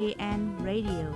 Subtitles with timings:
[0.00, 1.12] AN Radio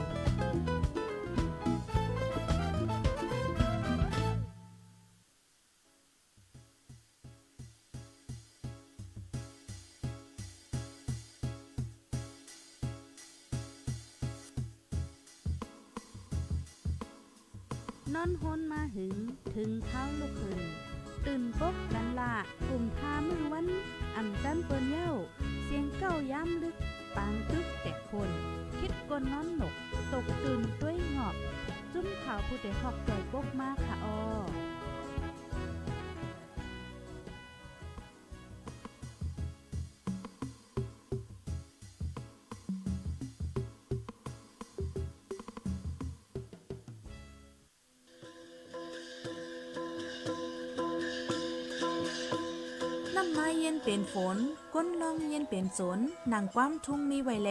[53.65, 54.39] เย็นเป็นฝน
[54.75, 55.99] ก้นลองเย็นเป็นสน
[56.33, 57.51] นางความทุ่งมีไวแล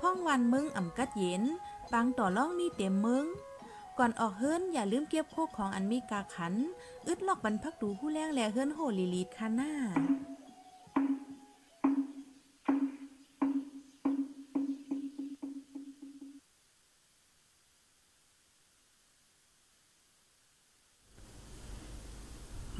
[0.00, 1.42] พ่องวันมึงอ่ำกัดเย็น
[1.92, 3.24] ปังต่อล่องมีเต็มมึง
[3.98, 6.54] ก่อนออกเฮิรนอย่าลืมเก็บโคกของอันมีกาขัน
[7.06, 9.72] อึดลอกบรรพักดูผู้แรงแลเฮิรนโหลีลีดคาน่า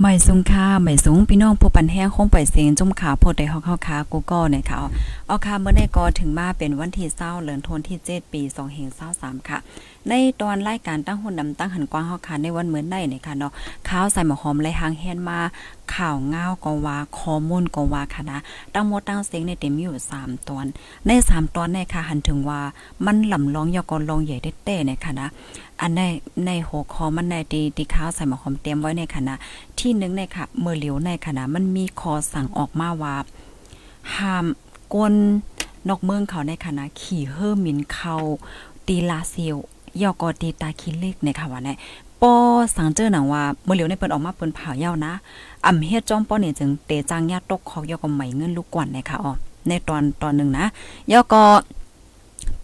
[0.00, 4.84] ใหม่สูงค่าใหม่สูงพี่น้องผู้ปันแห้งคงปล่อยเสียงจุ่มขาโพดได้เฮาเข้าคากูก็ในข่าว
[5.26, 8.42] เอาค่ะเมื่อได้ก็ถึงมาเป็นวันที่เศร้าเดือนธันวาคมที่7ปี
[8.94, 9.58] 2523ค่ะ
[10.10, 13.52] ในตอนรายการตั้งหุ่นดำตั้งหันกว้างเฮาค่ะในวันเหมือนได้เนี่ยค่ะเนาะ
[13.88, 15.38] ข้าวใส่หมอหอมไหลหางแฮนมา
[15.94, 18.38] ข่าวง้าวก็ว่าข้อมูลก็ว่าค่ะนะ
[18.74, 20.66] ตั้งหมดตั้งเสียงในเต็มอยู่ 3 ตอน
[21.06, 22.60] ใน 3 ตอนเนี่ยค่ะหันถึงว่า
[23.06, 25.28] มันลำลองยอกอลองใหญ่ได้เต้เนี่ยค่ะนะ
[25.80, 26.00] อันใน
[26.46, 29.36] ในหัวข้อมันในตีตีข้าวใส่หมอหอมเตรียมไว้ในคณะนะ
[29.78, 33.16] ที่หนึงในค่ะเมื่อเหลียวในคณะนะมันมีคอสั่งออกมาว่า
[34.16, 34.46] ห้าม
[34.92, 35.14] กวน
[35.88, 38.16] นอกเมืองเขาในคณะขี่เฮอร์มินเขา
[38.86, 39.56] ตีลาเซียว
[40.02, 41.70] ยอกอตีตาคิเล็กในค่ะว่าใน
[42.22, 42.32] ปอ
[42.76, 45.12] สังเจอหนังว่าเมื่อเหลียวในเปิ้นออกมาเปิ้นเผาเย้านะ
[45.66, 49.32] อำเฮ็ดจ้อมป้อนี่จึงเตจังญาตกคอกยอกก็ไหม่เงินลูกกวนในค่ะอ๋อ
[49.68, 50.64] ในตอนตอนหนึ่งนะ
[51.12, 51.42] ยอก็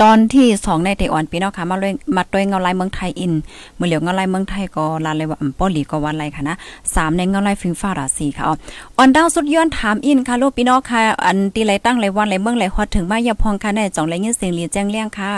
[0.02, 3.32] ตอนที่สองในเตออนปีเนาะค่ะมาเลยมาด้วยเงาลายเมืองไทยอิน
[3.76, 6.56] เมื่อเหลียวเงาลายเมืองไทยก็ลาเลยว่าอำป้อหลีก็วันไรค่ะนะ
[6.94, 15.32] สามในเงาลายฟิงฟ้าราศีค่ะออนดาวสุดย้อนถามอินค่ะลูกพี่น้องค่ะอันตีไรตั้งไรวันไรเมืองไรฮอดถึงมาอย่าพองค่ะในจ่องไรยินเสียงเรียนแจ้งเลี้ยงค่ะ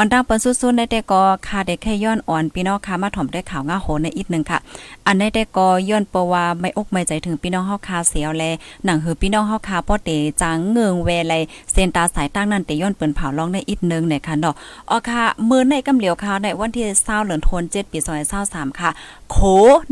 [0.00, 4.58] ออนดาวเปิ้นสู้ๆได้แต่ก็ค่ะได้แค่ย้อนอ่อนพี่น้องค่ะมาถ่อมได้ข่าวง่าโหในอีกนึงค่ะ
[5.06, 8.44] อันได้แต่ก็ย้อนปว่าไม่อกไม่ใจถึงพี่น้องเฮาคาเสียวแล
[8.84, 10.10] หนังหือพี่น้องเฮาคาป้อเต
[10.42, 11.34] จางเงืองเวไล
[11.72, 14.54] เซนตาสายตั้งนั้นเตย้อนเปิ้นเผาลองได้อีกนึงเนี่ยค่ะเนาะ
[14.90, 17.98] อ๋อค่ะมื้อในกำเหลียวค่ะในวันที่20เดือนธันวาคม7ปี
[18.40, 18.90] 2023ค่ะ
[19.30, 19.36] โข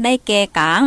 [0.03, 0.83] ในแกกลาง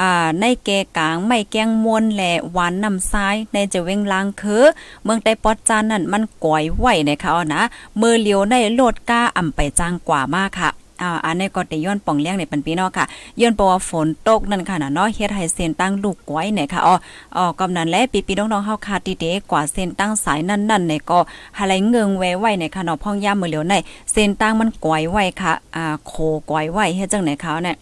[0.00, 4.64] อ่าในแกกลางไม่แกงมวนแหละหวานน้ำซ้ายในจะเวงลางคือ
[5.04, 7.62] เมืองใต้ปอดจานนั่นมันก่อยไหวนะคะเอานะ
[8.00, 10.70] มือเลียวในโลดก้าอ่ำไปจางกว่ามากค่ะ
[11.02, 13.04] อ่าอันนี้ก็ได้ย้อนป่องเลี้ยงในปันปีเนาะค่ะ
[13.40, 16.94] ย้อนเพราะว่าฝนตกนั่นค่ะนะเนาะเฮ็ดให้เส้นตั้งลูกก้อยเนี่ยค่ะอ๋อ
[17.36, 21.18] อ๋อกำนั้นและปีๆน้องๆเฮาคาติเดกว่าเส้นตั้งสายนั่นๆเนี่ยก็
[21.56, 23.74] หาไหลเงิงแวไว้ในค่ะเนาะพ่องย่ามมือเหลียวใน
[24.12, 26.12] เส้นตั้งมันก้อยไว้ค่ะอ่าโค
[26.50, 27.76] ก้อยไว้เฮ็ดจังไหนเขาเนี่ย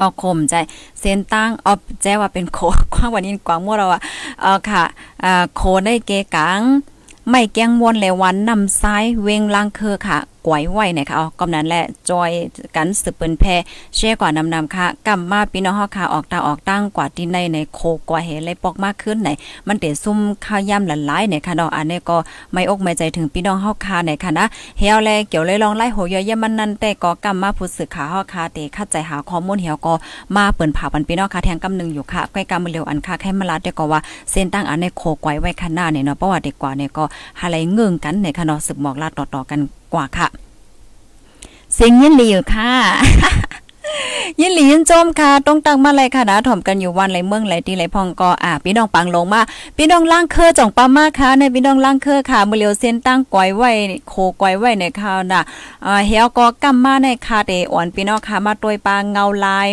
[0.00, 0.54] ออกคมใจ
[1.00, 2.58] เส้นตั้งออแจว่าเป็นโค
[2.94, 4.00] กว้างวันนี้กว้างมั่วเราอะ
[4.40, 4.84] เออค่ะ
[5.24, 6.60] อ่าโคได้เกกัง
[7.28, 12.30] ไม่แกงวนแลยวันนำซ้ายเวงลางเคอค่ะกวยไว้นะคะอ๋อกำนั้นแหละจอย
[12.76, 13.44] กันสืบเปิ้นแพ
[13.96, 19.30] แช่กว่านำนำค่ะกำมาพี่น้องเฮาค่ะออกตาออกตั้งกว่าที่ในในโคกว่าเฮเลยปอกมากขึ้นไหน
[19.68, 22.16] มันเตซุ่มข้าวย่ำหลายๆเนี่ยค่ะเนาะอันนี้ก็
[22.52, 24.46] ไม่อกไม่ใจถึงพี่น้องเฮาค่ะในค่ะนะ
[24.78, 29.92] เฮียวแลเกี่ยวเลยลองไล่โหยอยมันนั่นแต่ก็กำมาผู้สื่อข่าวเฮาค่ะเตคัดใจหาข้อมูลเฮียวก็
[30.36, 37.04] มาเปิ้นผ่าปันพี่น้องค่ะแทงกำนึงอยู่ค่ะใกล้กำมือเร็วอันค่ะแค่มาลาดแต่ก็ว่าเส้นตั้งอันในโคกวยไว้ข้างหน้าเนี่ยเนาะเพราะว่าเด็กกว่าเนี่ยก็
[37.40, 39.60] หาอะไรเงื่งกันในค่ะเนาะสืบบอกลาดต่อๆกัน
[39.94, 40.28] กว่าค่ะ
[41.74, 42.72] เสียงยินหลีอยู่ค่ะ
[44.40, 49.40] ยินหลียินโจมค่ะต้องตั้งมาเลยค่ะนะถ่อมกันอยู่วันไรเมืองไรที่ไรพองก็อ่าพี่น้องปังลงมา
[49.76, 53.70] พี่น้องล่างเคอจ่องปามาค่ะในพี่น้องล่างเคอค่ะมือเลียวเส้นตั้งก้อยไว้
[54.08, 55.40] โคก้อยไว้ในข้าวนะ
[55.86, 59.68] อ่าเฮียก็กำมาในคาเดอ่อนพี่น้องค่ะมาตวยปลาเงาลาย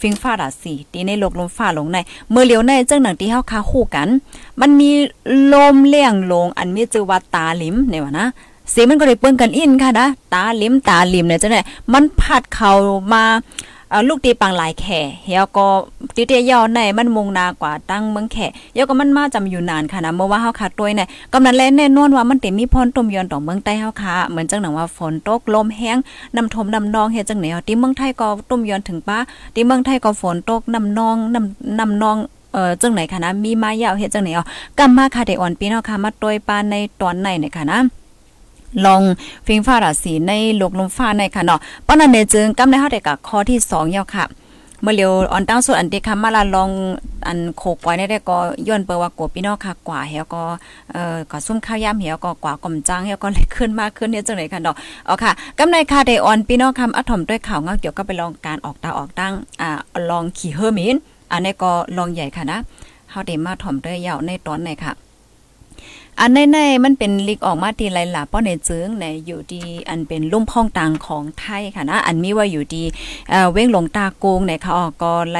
[0.00, 1.98] ฟิงฟ้าดาสีตีในโลกลมฟ้าลงใน
[2.30, 4.08] เมื่อเลียวในเจ้าหนังที่เฮาคาคู่กัน
[4.60, 4.90] มันมี
[5.52, 8.26] ลมเลี่ยงลงอันมีชื่อว่าตาลิมเนี่ยว่านะ
[8.74, 11.60] สีมันก็ได้เปิ้นกันอินค่ะนะตาลิมตาลิมเนี่ยจังได๋
[11.92, 12.72] มันพัดเข้า
[13.12, 13.22] มา
[14.08, 15.66] ลูกตีปังหลายแข่เฮียก็
[16.16, 25.96] ติเตยาวในมันมุงนากว่าตั้งเมืองแข่เฮียก็มันมาจำอยู่นานค่ะนะเมื่อว่าเฮาคัดตัวยเนี่ยกำนันแลแน่นอนว่ามันเต็มมีพรต้มยอนต่อเมืองใต้เฮาค่ะเหมือนจังหนังว่าฝนตกลมแห้ง
[26.36, 29.18] น้ำทมน้ำนองเฮ็ดจังไหนเอาที่เมืองไทยก็ต้มยอนถึงป้า
[29.54, 32.16] ที่เมืองไทยก็ฝนตกน้ำนองน้ำน้ำนอง
[32.52, 34.44] เออจังไหนค่ะนะมีมายาวเฮ็ดจังไหนเอา
[34.78, 38.01] กำมาค่ะได้อ่อนปีเนาะค่ะมาตวยปานในตอนไหนเนี่ยค่ะนะ
[38.84, 39.02] ลอง
[39.46, 44.26] ฟิงฟ้าราศีในลกลมฟ้าในค่ะเนาะป้อนนั้นในจึงกำในเฮาได้กับข้อที่2ยาวค่ะ
[44.82, 46.70] เมื่อเร็วออนตั้งสุดอันเดคามาลาลอง
[47.26, 48.36] อันโคกไว้ได้ก็
[48.68, 50.42] ย้อนเปิว่ากัวพี่น้องค่ะกว่าเฮาก็
[50.92, 54.76] เอ่อก็ซุ่มข้าวยามเฮาก็กว่ากล่อมจังเฮาก็เลยขึ้นมากขึ้นเนี่ยจังได๋ค่ะเนาะ
[55.06, 59.70] เอาค่ะกำในค่ะได้ออนพี่น้องคำอัถมด้วยข่าวเงาเกี่ยวก็ไปลองการออกตาออกตั้งอ่า
[60.10, 60.96] ลองขี่เฮอร์มิน
[61.32, 62.58] อันนี้ก็ลองใหญ่ค่ะนะ
[63.10, 64.92] เฮาได้มาถมด้วยยาวในตอนไหนค่ะ
[66.20, 72.84] อันในๆมันเป็นลิกออกมาทีไรล่ะป้อในจึงในอยู่ดีอันเป็นลุ่มพ้องต่างของไทยค่ะนะอันมีว่าอยู่ดี
[73.30, 75.38] เอ่อเว้งหลงตาโกงในค่ะออกก็ไล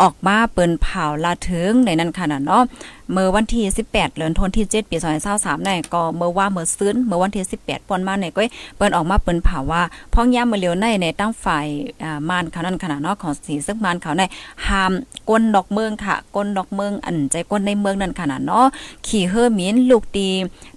[0.00, 2.62] ออกมาเปิ้นเผาลาถึงในนั้นค่ะเนาะ
[3.12, 4.96] เมื่อวันที่ 18เดือนธันวาคมที่7ปี
[5.32, 8.42] 2023ในก็เมื่อว่าเมื่อซื้นเมื่อวันที่ 18ปอนมาในก็
[8.76, 11.66] เปิ้นออกมาเปิ้นเผาว่าพ้องย่ามเมื่อเร็วในในตั้งฝ่าย
[12.04, 14.22] อ่ามานเขานั้นขนาดเนาะของสีซึ่งมานเขาใน
[14.66, 14.92] ห้าม
[15.28, 18.66] ก้นดอกเมืองค่ะก้นดอกเมืองอันใจก้นในเมืองนั่นขนาดเนาะ
[19.06, 20.30] ขี่เฮอมินลูกดี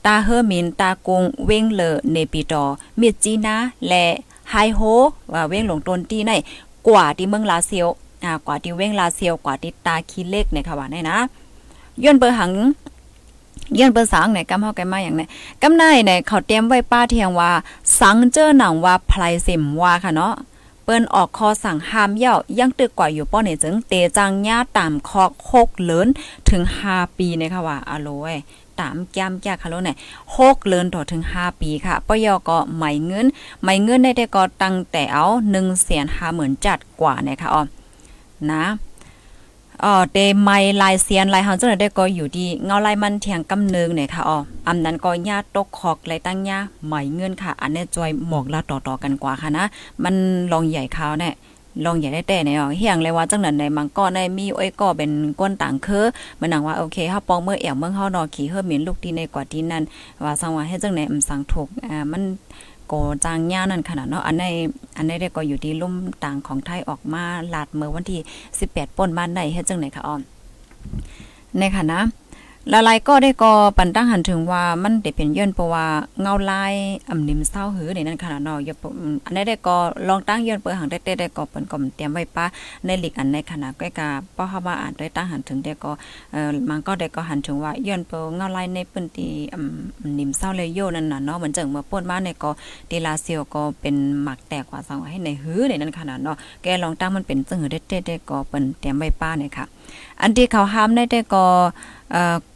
[0.06, 2.64] ตาเฮอมินตากงเว้งเลอเนปิดอ
[2.98, 4.06] เมียจีนะและ
[4.50, 4.82] ไฮโฮ
[5.34, 6.32] ว่าเว้งหลงตนตีใน
[6.88, 7.88] กว่าที่เมืองลาเซียว
[8.24, 11.18] อ่ากว่าที่เว้งลาเซียวกว่าที่ตาคีเล็กในค่ะว่าในนะ
[12.04, 12.52] ย้อนเบอร์หัง
[13.80, 15.22] ย้อนเบอร์สังในกำเฮากันมาอย่างไหน
[15.62, 17.52] กำนายในเขาเตรียมไว้ป้าเทียงว่า
[18.00, 20.34] สังเจอหนังว่าไพลสิมว่าค่ะเนาะ
[20.84, 26.08] เปิ้นออกคอสั่งห้ามเย่ายังตึกกว่าอยู่ป้อเนี่ยจึงเตจังญาตามคอกหกเลิน
[26.50, 28.36] ถึง5ปีนะคะว่าอโลย
[28.82, 29.98] ตามแก้มแก้ค่ะโลเนี่ย
[30.36, 33.26] หกเลินต่อถึง 5 ปีค่ะปยอก็ไหมเงิน
[33.62, 37.64] ไหมเงินได้แต่ก็ตั้งแต่เอา1แสน5หมื่นจัดกว่านะคะอ๋อ
[38.52, 38.64] นะ
[39.84, 40.50] อ๋อเตไม
[40.82, 44.38] ลายเซียนลายเฮาจังได้ก็อยู่ดีเงาลายมันเถียงกำเนิงเนี่ยค่ะอ๋อ
[44.68, 49.66] อำนั้นก็ญาตกคอกลายตั้งญาไหมเงินค่ะ อันนี้จอยหมอกละต่อๆกันกว่าค่ะนะ
[50.04, 50.16] มัน
[50.52, 51.34] ลองใหญ่ขาวเนี่ย
[51.86, 56.06] ลองใหญ่ได้แต่เนี่ยเฮียงเลยว่าจังนั้นในมังก็ในมีอ้อยก็เป็นก้นต่างคือ
[56.40, 59.84] มันหนังว่าโอเคเฮาปองเมื่อแอวเมืองเฮานอขี่เฮอเหม็นลูกที่ในกว่าที่นั้น
[60.24, 62.24] ว่าสังว่าให้จังไหนอำสังถูกอ่ามัน
[62.88, 62.94] โก
[63.26, 64.46] จางย่านั่นขนาดเนาะอันใน
[64.98, 65.94] อันในเรียกก็อยู่ที่ลุ่ม
[66.24, 67.24] ต่างของไทยออกมา
[67.54, 68.20] ลาดเมื่อวันที่
[68.60, 70.22] 18ป่นบ้านได้เฮ็ดจังไหนคะออม
[71.58, 72.02] ในค่ะนะ
[72.74, 75.86] ละลายก็ได้ก็ปันตั้งหันถึงว่ามันได้เป็นย้อนเพราะว่า
[76.22, 76.74] เงาลาย
[77.10, 78.76] อำนิมเศร้าหือในนั้นขนาดเนาะอย่า
[79.26, 79.76] อันนี้ได้ก็
[80.08, 82.46] ลองตั้งย้อนเปิดหังได้ได้ก็เปิ้นก็เตรียมไว้ป้า
[82.86, 85.92] ในหลีกอันในขนาดใกล้กาป้อเฮามาอ่านได้ตั้งหันถึงได้ก็
[86.32, 92.52] เอ่อมันก็ได้ก็หันถึงว่าย้อนเปิเงาลายในเปิ้นที่อำนิมเศร้าเลยโยนั่นน่ะเนาะเหมือนจังเมื่อป่นมาในก็
[92.88, 99.66] เดลาเซียวก็เป็นหมักแตกกว่าสังให้ในหือในนั้นขนาดเนาะแกลองตั้งมันเป็นจังหือได้ได้ก็เปิ้นเตรียมไว้ป้าเนี่ยค่ะ
[100.22, 101.46] อันที่เขาห้ามได้ได้ก็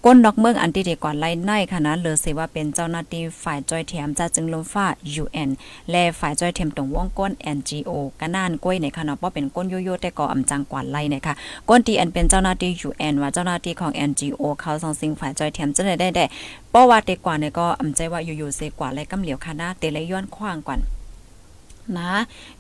[0.06, 4.88] ก้นดอกเมืองอันที่ดีกว่าไล่ในค่ะนะเหลือสิว่าเป็นเจ้าหน้าที่ฝ่ายจอยเทียมจะจึงลมฟ้า
[5.24, 5.50] UN
[5.92, 11.34] และฝ่ายจอยเทียมตรงวงก้น NGO ก็น่านก้วยในค่ะเนาะเพราะเป็นก้นโยโย่แต่ก็อำจังกว่าไล่เนี่ยค่ะ
[11.70, 16.26] ก้นที่อันเป็นเจ้าหน้าที่ UN ว่าเจ้าหน้าที่ของ NGO เขาส่งสิ่งฝ่ายจอยเทียมจะได้ได้
[16.72, 20.78] เพราะว่าเตกว่าเนี่ยก็อำใจว่าอยู่ๆเสกว่าไล่กำเหลียวค่ะนะเตเลยย้อนขว้างกว่า
[21.98, 22.12] นะ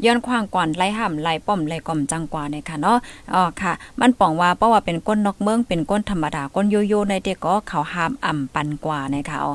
[0.05, 2.97] ย้อนควางก่อนไล่ห่ำไล่ป้อมไล่ก่อมจังกว่าเนี่ยค่ะเนาะ
[3.33, 9.53] อ๋อค่ะ มันป่องว่าเพราะว่าเป็นก้นนอกเมืองเป็นก้นธรรมดาก้นโยโย่ในเด็กก็เขาห้ามอ่ำปันกว่าเนี่ยค่ะอ๋อ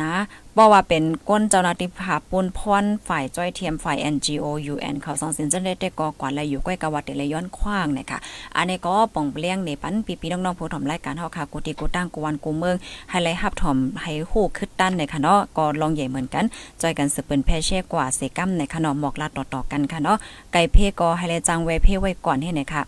[0.00, 0.12] นะ
[0.58, 8.18] เพราะว่าเป็นก้นเจ้าหน้าที่ภาปุนพรฝ่ายจ้อยเทียมฝ่าย NGO UN เขาสองสินจังได้แต่ก็กว่าและอยู่ใกล้กับวัดเลยย้อนขวางเนี่ยค่ะ
[8.56, 12.76] อันนี้ก็ป่องเลี้ยงในปันปีๆน้องๆผู้ถมรายการเฮาค่ะกูติกูตั้งกูวันกูเมือง
[13.10, 16.44] ให้ไล่ฮับถมให้ฮู้คึดตั้นในค่ะเนาะก็ลองใหญ่เหมือนกัน
[16.80, 20.16] จอยกันสืบเปิ้นแพ่เช่กว่าเสกัมในค่ะเนาะหมอกลาดต่อๆกันค่ะเนาะ
[20.52, 22.82] ไก่เพก็ให้เลยจังไว้เพไว้ก่อนให้ไหนค่ะ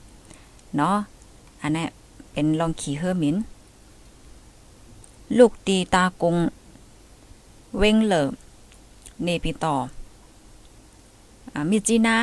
[0.77, 0.97] เนาะ
[1.63, 1.85] อันนี้
[2.33, 3.37] เป็นลองขี่เฮอมิน
[5.39, 6.37] ลูกตีตากง
[7.79, 8.31] เว้งเหลิม
[9.23, 9.75] เนปิต่อ
[11.71, 12.17] มิจีนา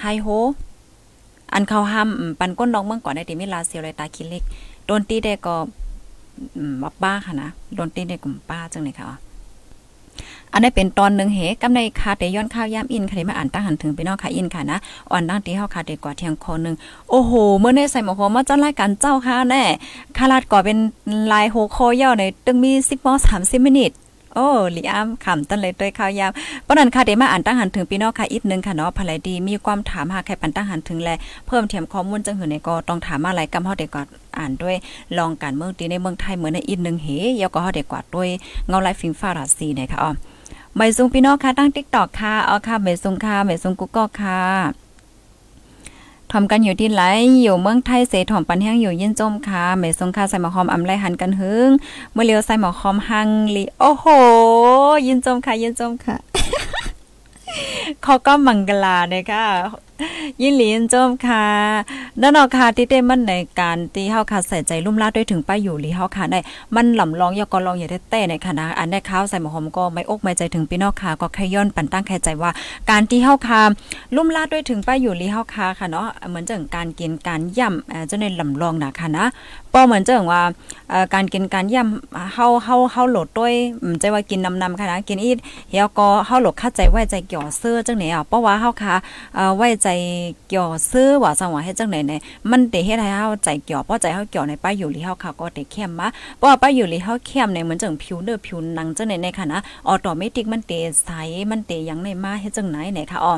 [0.00, 0.26] ไฮโฮ
[1.52, 2.08] อันเขาห้าม
[2.40, 4.42] ปันก้นดองเมื่อก่อนได้ติมิลาเซียวเลยตาคิเล็ก
[4.86, 5.56] โดนตีได้ก็
[6.82, 9.08] บักบ้าค่ะนะโดนตีได้กลุ่มป้าจังเลยค่ะ
[10.52, 14.78] อันนี้เป็นตอนหนึ่งเหกำในคาเตย้อนข้าวยามอินค่ะมาอ่านตั้งหันถึงไปนอกค่ะอินค่ะนะ
[15.10, 16.74] อ่อนตั้งที่เฮาคาเตกว่าเที่ยงคอนึง
[17.10, 19.62] โอ้โหเมื่อในใส่หมอหอมาจัดรายการเจ้าค่ะแน่
[20.16, 20.78] คาลาดก่อเป็น
[21.32, 23.92] ลายโหคอย่อในตึงมี10มอ30มินิท
[24.36, 26.32] โอ้ลีอาขำตั้นเลยด้วยข้าวยาม
[26.66, 31.10] ปนั้นค่ะเดมาอ่านตั้งหันถึงพี่น้องค่ะอีกนึงค่ะเนาะภรรยดีมีความถามหาใครปันตั้งหันถึงแล
[31.46, 34.06] เพิ่มเทียมข้อมูลจังหือในก็ต้องถามมาหลายกำเฮาได้ก่อน
[34.38, 34.76] อ่านด้วย
[35.18, 37.08] ลองการเมืองตีในเมืองไทยเหมือนในอีกนึงเฮ
[37.40, 38.28] ยาก็เฮาได้กว่าด้วย
[38.68, 40.10] เงาลายฟิงฟ้าราศีเนี่ยค่ะอ๋อ
[40.76, 44.85] ใบซุงพี่น้องค่ะตั้ง TikTok ค่ะเอค่ะใบซุงค่ะใบซุงกุ๊กก็ค่ะ
[46.30, 47.02] ทอมกันอยู่ที่ไหล
[47.42, 51.70] อยู่เมืองไทยเสถอมปันแห้งอยู่ยินจมค่ะเมสงค่าใส่หมอคอมอำไรหันกันหึง
[52.12, 54.06] เมื่อเลียวใส่หมอคอมหังลีโอ้โห
[55.06, 56.16] ยินจมค่ะยินจมค่ะ
[58.02, 59.44] เขาก็มังกลาเนี่ยค่ะ
[60.42, 61.44] ยินหลีนจมค่ะ
[62.20, 66.40] นั่นเนาค่ะที่ได้มันในการตีเฮาค่ะใส่ใจลุ่มลาดด้วยถึงป้าอยู่หลีเฮาค่ะได้
[66.74, 72.50] มันหล่ำลองยากอลองอย่าได้แต่ในคณะอันได้ข้าวใส่หมอหอมก็ไม่อกไม่ใจถึงพี่นอกค่ะก็แค่ย้อนปันตั้งแค่ใจว่า
[72.90, 73.60] การที่เฮาค่ะ
[74.14, 79.24] ลุ่มลาดด้วยถึงป้าอยู่หลีเฮาค่ะค่ะเนาะเหมือนจังการกินการย่ำเจะในหล่ำลองนะค่ะนะ
[79.72, 80.42] ป้อเหมือนจังว่า
[81.14, 83.52] การกินการย่ำเฮาเฮาเฮาโหลดด้วย
[84.00, 85.30] ใจว่ากินนำๆค่ะนะกินอี
[85.70, 88.94] เฮียก็เฮาโหลดคัดใจไว้ใจเกี่ยวเสื้อจังไหนอะเพราะว่าเฮาค่ะ
[89.56, 89.90] ไว้ใจใจ
[90.48, 100.72] เกี่ยวซื้อว่าจังวาเฮ็ดจังได๋เนี่ยมันได้เฮ็ดให้เฮาใจเกี่ยวเพราะใจเฮาเกี่ยวในป้ายอยู่ลีเฮาค่ะก็ได้เข้มมาเพราะว่าป้ายอยู่ลีเฮาเข้มเนี่ยเหมือนจังผิวเนื้อผิวหนังจังได๋ในค่ะนะออโตเมติกมันเต
[101.04, 101.08] ใส
[101.50, 103.34] มันเตยังในมาเฮ็ดจังไหนเนี่ยค่ะอ๋อ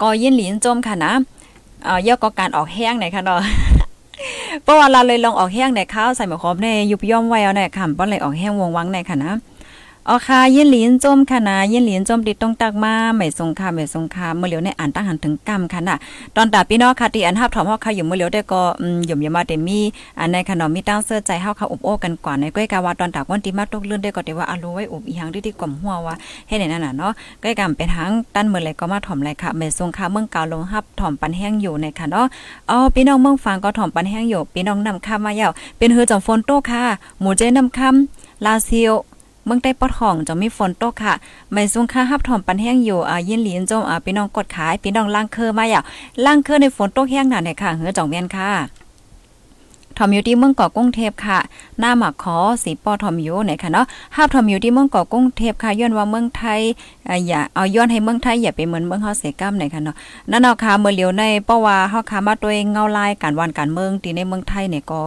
[0.00, 1.12] ก็ยินหลินจมค่ะนะ
[1.84, 3.40] เอ่อยอก็การออกแห้งเนี่ยค่ะเนาะ
[4.62, 9.32] เพราะว่าเราเลยลองออกแห้งในข้าวใส่หมะครบในยุบย่อมไว้เอาเนี่ยค่ะบ่เลยออกแห้งวงวังในค่ะนะ
[10.08, 15.96] อ๋อค่ะยินหลินจมค่ะนะยินหลินจมติดต้องตักมาไม่สงคาไม่สงคาเมื่อเหลียวในอ่านตั้งหันถึงกรรมค่ะน่ะ
[16.36, 19.78] ตอนตาพี่น้องค่ะที่อันฮับถอมเฮาค่ะอยู่เมื่อเหลียวได้ก็อืมย่มยมาแต่มี
[20.18, 26.14] อันในขนมมีตั้งเสื้อใจเฮาค่ะอบโอ้กันกว่าในก้อยกาว่าตอนตากวันที่มาตกเลื่อนได้ก็ได้ว่าอารู้ไว้อบอีหังที่ที่กล่อมหัวว่า
[26.48, 32.26] เฮ็ดนั่นน่ะเนาะก้อยกำเป็นทางตั้นเมื่อไรก็มาถอมเลยค่ะไม่สงคาเมืองกาวลงฮับถอมปันแห้งอยู่ในค่ะเนาะ
[32.70, 36.82] อ๋อพี่น้องเมืองฟังก็ถอมปันแห้งอยู่พี่น้องนำคำมาเยาเป็นเฮือจอมฝนโตค่ะ
[37.20, 38.90] หมู่เจนำคำลาซิโอ
[39.44, 41.14] เมืองใต้ปอดห้องจะมีฝนตกค่ะ
[41.52, 45.80] ไม่สูงค่าหับถอมปันแห้งอยู่อ่ายินหลีนจมอ่าพี่น้องกดขายพี่น้องล่างเคอมาอย่า
[46.24, 48.50] ล่างเคอในฝนตกแห้งหนาเนี่ยค่ะเฮือจ่องเมียนค่ะ
[50.02, 51.38] อมอยู่ที่เมืองเกาะกุ้งเทพค่ะ
[51.80, 56.60] หน้าหมักขอสีปอทอมอยู่ไหนค่ะเนาะภาพทอมอยู่ที่เมืองเกาะกุ้งเทพค่ะย้อนว่าเมืองไทย
[57.28, 59.96] อย่าเอาย้อนให้เมืองไทยอย่าไปเหมือนเมืองเฮาเสกัมไหนค่ะเนาะ
[60.30, 65.00] นั่นเอาค่ะเมื่อเหลียวในเพราะว่าเฮาค่ะมาตัวเองเงาลายการวันการเมืองที่ในเมืองไทยเนี่ยก็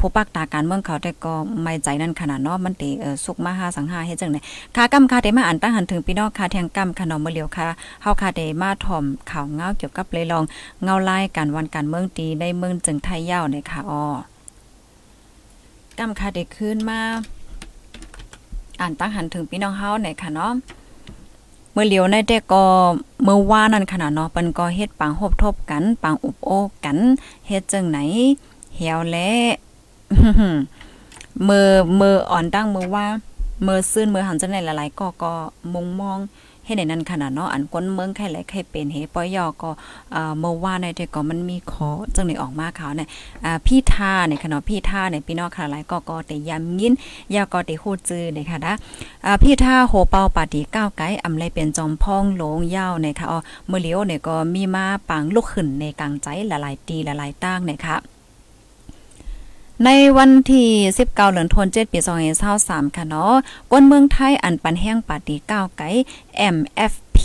[0.00, 1.32] ผู้ปักตาการเมืองเขาแต่ก็
[1.62, 2.90] ไม่ใจนั่นขนาดเนาะมันติ
[3.24, 4.40] สุกมาหาสังหาเฮ็ดจังได๋
[4.76, 7.66] ค่ะกำค่ะได้มาอ่านตั้งหันถึงพี่น้องค่ะแทงกำค่ะเนาะเมื่อเหลียวค่ะ
[8.02, 10.44] เฮาค่ะได้มาถ่อมข่าวเงาเกี่ยวกับเลยลอง
[10.82, 14.02] เงาลายการวันการเมืองตีในเมืองจึงไทยยาวเนี่ยค่ะอ๋อ
[15.98, 17.00] กำค่ะได้ขึ้นมา
[18.80, 20.52] อ่านตั้งหันถึงพี่น้องเฮาหนค่ะเนาะ
[21.72, 22.64] เมื่อเหลียวในแต่ก็
[23.24, 26.50] เมื่อว่านั่นขนาดเนาะเปิ้นก็เฮ็ดปังหบทบกันปังอุบโอ
[26.84, 26.98] กัน
[27.48, 27.98] เฮ็ดจังไหน
[28.76, 29.16] เหี่ยวแล
[31.48, 31.68] มือ
[32.00, 33.06] มืออ่อนตั้งมือว่า
[33.66, 35.32] มือซื่นมือหันจังไหนหลายๆก็ก็
[35.72, 36.18] มุงมอง
[36.64, 39.70] เฮ็ดในนั้นขนาดเนาะอันก้นเมืองใครหลายใครเป็นเฮปอยอก็
[40.40, 43.08] เมื่อวานในแต่ก็มันมีขอจังได๋ออกมาเขาเนี่ย
[43.66, 46.92] พี่ท่าเนี่ยค่ะเนาะพี่ท่าเนี่ยพี่น้องค่ะหลายก็ก็แต่ยำยิน
[47.34, 48.74] ยาก็แต่ฮู้จื้อเลยค่ะนะ
[49.42, 57.96] พี่ท่าโหเปาปาติก้าวไกอำไรเป็นจอมพ่องหลงยาวเนี่ยค่ะอ๋อเมื่อเลียวเนี่ยก็มีมาปังลุกขึ้นในกลางใจหลายๆตีหลายๆตั้งนี่ยค่ะ
[59.84, 61.98] ในวันที่ 19เดือนธันวาคมปี
[62.48, 63.34] 2023ค่ะเนาะ
[63.70, 65.88] กวนเมืองไทยอันปันแห้งปาตีก้าวไก่
[66.56, 67.18] MFP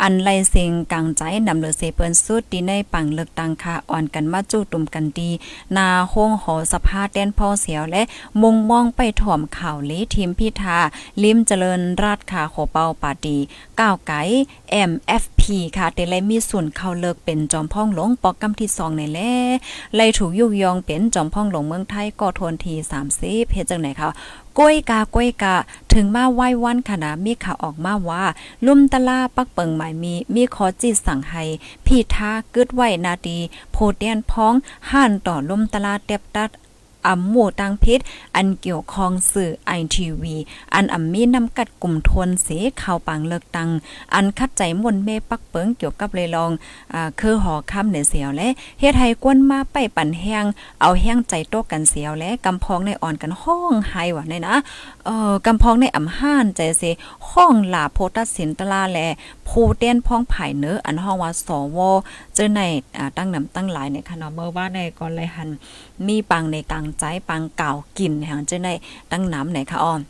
[0.00, 5.30] อันไลเซงกลางใจนำเลือเซเปิ้นสุดที่ในปังเลือกตังค่ะอ่อนกันมาจู้ตุ่มกันดี
[5.76, 8.02] นาโฮงหอสภาแต้นพ่อเสียวและ
[8.42, 10.78] มุงมองไปถ่อมข่าวลีทีมพิธา
[11.22, 13.36] ลิมเจริญราชค่ะโขเปาปาตี
[13.80, 14.20] ก้าวไก่
[14.90, 15.41] MFP
[15.76, 19.20] ค่ะแต่เลยมีส่วนเข้าเลิกเป็นจอมพ่องหลงปอกกำที่2ในแล
[19.96, 22.74] ไลถูกยุกยองเป็นจอมพ่องหลงเมืองไทยก็ทนที
[23.14, 24.08] 30เฮ็ดจังไหนคะ
[24.58, 25.56] ก้อยกาก้อยกา
[25.92, 28.24] ถึงมาไหว้วันขณะมีข่าวออกมาว่า
[28.66, 31.44] ลุ่มตะลาปักเปิงหมายมีมีขอจิตสั่งให้
[31.86, 33.38] พี่ท้ากึดไหวนาดี
[33.72, 34.54] โพเตียนพ้อง
[34.90, 36.50] ห่านต่อลุ่มตะลาเต็บตัด
[37.06, 38.00] อำหมู่ตังพิษ
[38.36, 40.36] อันเกี่ยวข้องสื่อไอทีวี
[40.74, 42.48] อันอำมีนำกัดกลุ่มทนเส
[42.82, 43.70] ข่าวปังเลิกตัง
[44.14, 46.50] อันคัดใจมนเมปักเปิงเกี่ยวกับเลยลอง
[46.94, 48.48] อ่าคือหอคำในเสียวและ
[48.80, 50.44] เฮ็ดให้กวนมาไปปั่นแห้ง
[50.80, 54.56] เอาแห้งใจโตกันเสียวและกำพองในอ่อนกันห้องไห้ว่ะเนี่ยนะ
[55.04, 56.82] เอ่อกำพองในอำห้านใจเส
[57.30, 58.98] ห้องหลาโพตัสสินตลาแล
[59.48, 61.78] ผู้เต้นพ้องไผ่เนื้ออันห้องว่าสว
[62.34, 62.60] เจอใน
[62.96, 65.48] อ่าตั้งนำตั้งหลายในคณะเมื่อว่าในก่อนเลยหัน
[66.08, 68.74] มีปังในกลางใจปังเก่ากินแห่งจะได้
[69.10, 70.00] ตั้งน้ำไหนคะอ้อม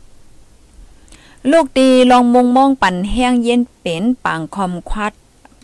[1.51, 5.13] ลูกดีลองมงมองปั่นแห้งเย็นเป็นปังคอมควัด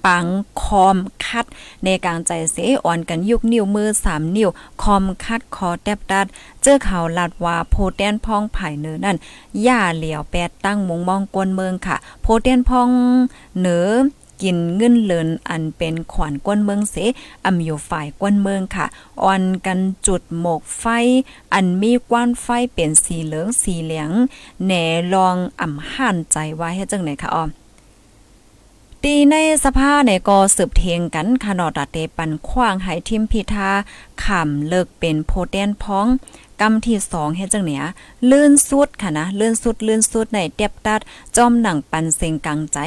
[0.06, 0.28] ปัง
[0.62, 1.46] คอมคัด
[1.84, 4.50] ในกลางใจเสอ่อนกันยุกนิ้วมือสามนิ้ว
[4.82, 6.28] คอมคัดคอแตบดัด
[6.62, 9.18] เจอข่าลาดว่าโพเทนพองไผ่เนื้อนั่น
[9.68, 12.90] ย่าเหลียวแปดตั้งมงมองกวนเมืองค่ะ โพเทนพอง
[13.60, 13.88] เหนือ
[14.42, 16.96] กินเงินเลินอันเป็นขวัญกวนเมืองเส
[17.46, 18.86] อำอยู่ฝ่ายกวนเมืองค่ะ
[19.24, 20.86] อ่อนกันจุดหมกไฟ
[21.54, 24.12] อันมีกว้านไฟเป็นสีเหลืองสีเหลือง
[24.66, 24.72] แหน
[25.14, 27.46] ลองอ่ำห่านใจไว่าเฮ็ดจังไหนคะอ้อ
[29.04, 33.70] ตีในสภาเนี่ยก็สืบเทียงกันคานอดเตปันขว้างให้ทิมพิธา
[34.24, 36.08] ขำเลิกเป็นโพเทนพ้อง
[36.62, 37.84] กำที่สองเฮ็ดจังเนีย
[38.30, 41.00] ลื่นสุดค่ะนะ ลื่นสุด ลื่นสุดในเตียบตัด
[41.38, 42.78] จอมหนังปันเซงกังใจ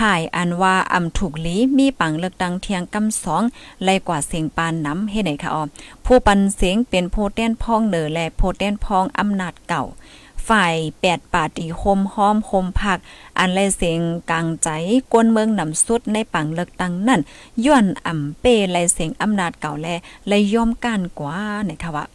[0.00, 3.42] ไผผ่ายอันว่าอำถูกลีมีปังเลือกดังเทียงกำสอง
[3.84, 5.62] ไล่กว่าเสียงปานน้ำเฮ็ดไหนคะอ๋อ
[6.04, 9.82] ผู้ปันเสียงเป็นโพเตนพองเหนือและโพเตนพองอำนาจเก่า
[10.48, 12.98] ฝ่ายแปดปาตีโฮมห้อมโฮมผัก
[13.38, 14.68] อันไรเสียงกลางใจ
[15.12, 17.20] กวนเมืองนำสุดในปังเลือกตังนั่น
[17.64, 19.88] ย้อนอ่ำเปไรเสียงอำนาจเก่าแล
[20.28, 22.06] และย่อมก้านกว่าในะคะว่า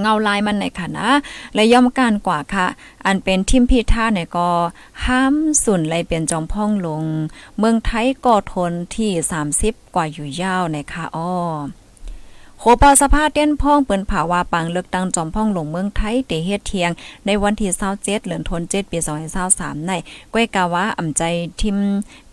[0.00, 1.10] เงาลายมันในค่ะนะ
[1.54, 2.66] และย่อมการกว่าค่ะ
[3.06, 4.48] อันเป็นทิมพิท่าเนี่ยก็
[5.06, 7.04] ห้ามสุนเลยเป็นจอมพ่องลง
[7.58, 9.10] เมืองไทยก็ทนที่
[9.52, 11.32] 30 กว่าอยู่ยาวในค่ะอ้อ
[12.62, 16.90] โคปาสภาเต้นพ่องเปิ้นผาวาปังเลือกตั้งจอมพ่องหลงเมืองไทยเตเฮ็ดเทียง
[17.26, 18.98] ในวันที่27เดือนธันวาคมปี
[19.42, 19.92] 2023ใน
[20.32, 21.22] ก้วยกาวาอ่ำใจ
[21.60, 21.76] ทิม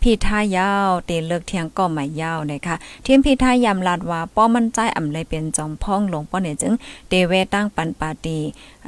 [0.02, 2.76] พี่ทายาวเตเลือกเทียงก็หมายาวนะคะ
[3.06, 6.72] ทีมพี่ทายามลาดว่าป้อมันใจอ่ำเลยเป็นจอมพ่องหลงป้อเนี่ยจึง
[7.08, 8.38] เตเวตั้งปันปาตี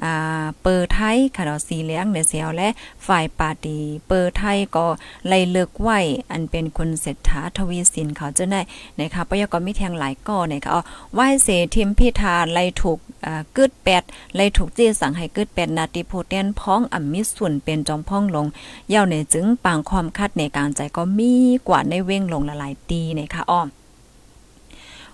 [0.04, 2.68] อ่าเปิดไทยค่ะดอกสีเหลืองในเสียวและ
[3.06, 3.76] ฝ่ายปาตี
[4.08, 4.86] เปิดไทยก็
[5.28, 5.88] ไล่เลือกไหว
[6.32, 8.60] อันเป็นคุณเศรษฐาทวีสินเขาจะได้
[9.00, 10.80] นะคะปยกรมีแทงหลายก้อนะคะเอา
[11.14, 14.02] ไหว้เสทีมพิธาไล่ถูกอ่ากึดแปด
[14.36, 18.46] ไล่ถูกจี้สั่งให้กึดแปดนาติโพเทนพ้องอ่ำมิส่วนเป็นจอมพ่องลง
[18.88, 21.32] เย่าในจึงปางความคัดในการใจก็มี
[21.68, 23.68] กว่าในเว้งลงละลายตีนะคะอ้อม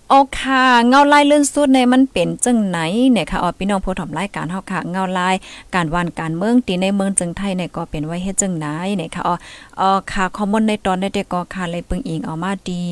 [0.09, 2.79] โอค่ะเงาลายเลื่อนสุดในมันเป็นจังไหน
[3.13, 5.35] เนี่ยค่ะอ๋อพี่น้องผู้ถมรายการเฮาค่ะเงาลาย
[5.75, 8.67] การวันการเมืองตีในเมืองจึงไทยเนี่ยก็เป็นไว้เฮ็ดจังไหน
[8.97, 9.35] เนี่ยค่ะอ๋อ
[9.81, 12.83] อ๋อค่ะคอมมอนในตอนได้ก็ค่ะเลยปึงอิงเอามาดี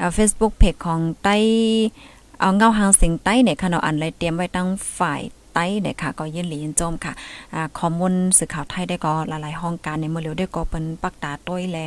[0.00, 1.36] อ่า Facebook Page ของใต้
[2.40, 5.20] เอาเงาหางสิงใต้เนี่ยค่ะเนาะอันเลยเตรียมไว้ตั้งฝ่าย
[5.54, 7.12] ใต้เนี่ยค่ะก็ยินหลียินจมค่ะ
[7.54, 11.78] อ่าข้อมูลสื่อข่าวไทยได้ก็หลายๆห้องการในเมื่อเร็วได้ก็เป็นปักตาต้อยแล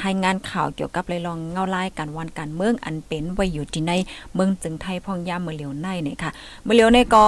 [0.00, 3.92] ให้งานข่าวเกี่ยวกับเลยลองเงาไล่กันวันการเมืองอันเป็นไว้อยู่ที่ใน
[4.34, 6.30] เมืองจึงไทยพ่องยามเมื่อเหลียวในเนี่ยค่ะ
[6.64, 7.24] เมื่อเหลียวในก็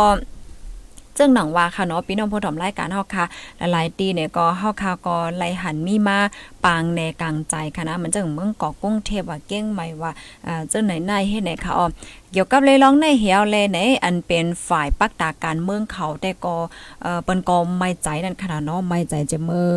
[1.19, 3.25] จึงหนังว่าค่ะเนาะพี่น้องผู้ถมรายการเฮาค่ะ
[3.73, 6.19] หลายๆตีเนี่ยก็เฮาค่ะก็ไล่หันมีมา
[6.65, 10.11] ปางในกลางใจค่ะนะมันจังเมืองเกาะกุ้งเทพว่าเก้งใหม่ว่า
[10.47, 11.87] อ่าเจ้าไหนนายเฮ็ดไหนค่ะอ๋อ
[12.33, 16.57] เกี่ยวกับเลยร้องในเหี่ยวเลยในอันเป็นฝ่ายปักตาการเมืองเขาแต่ก็
[17.03, 19.71] เอ่อเปิ้นก็ไม่ใจนั่นขนาดเนาะไม่ใจจะมือ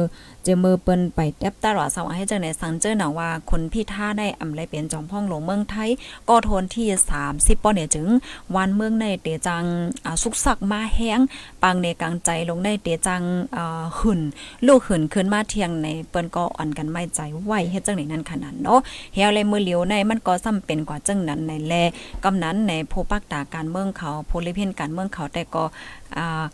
[0.47, 5.89] จะมือเปิ้นไปแทบตลอดสว่าให้เจังไหนสังเจอหนังว่าคนพี่ท่าได้อำไรเป็นจอมพ่องหลวงเมืองไทย
[6.29, 6.87] ก็ทนที่
[7.25, 8.07] 30ป้อเนี่ยจึง
[8.55, 9.63] วันเมืองในเตจัง
[10.05, 11.19] อ่าสุกสักมาแห้ง
[11.63, 13.21] ปังในกลางใจลงในเตจัง
[13.57, 14.21] อ่อหื่น
[14.67, 18.79] ลูกหื่นขึ้นมาเที่ยงในเปิ้นก็อ่อนกันไม่ใจไหวเฮ็ดจังไหนนั่นขนาดเนาะ
[19.13, 21.73] เฮียเลยมือเหลียวในมันก็ซ้ำเป็นกว่าจังนั้นในแล
[22.23, 25.63] กำนั้นในโพปักตาการเมืองเขาโพลิเพนการเมืองเขาแต่ก็
[26.17, 26.45] อ่า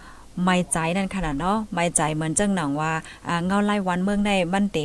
[0.43, 2.93] ไม่ใจนั่นขนาดเนาะไม่ใจเหมือนจังหนังว่า
[3.45, 4.77] เงาไล่วันเมืองในมันเต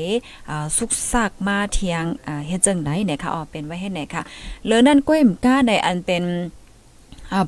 [0.76, 2.04] สุกซากมาเทียง
[2.46, 4.22] เฮ็ดจังไหนเนี่ยค่ะอ๋อเป็นไว้ให้ไหนค่ะ
[4.66, 6.22] เลอนั่นก้อยมก้าในอันเป็น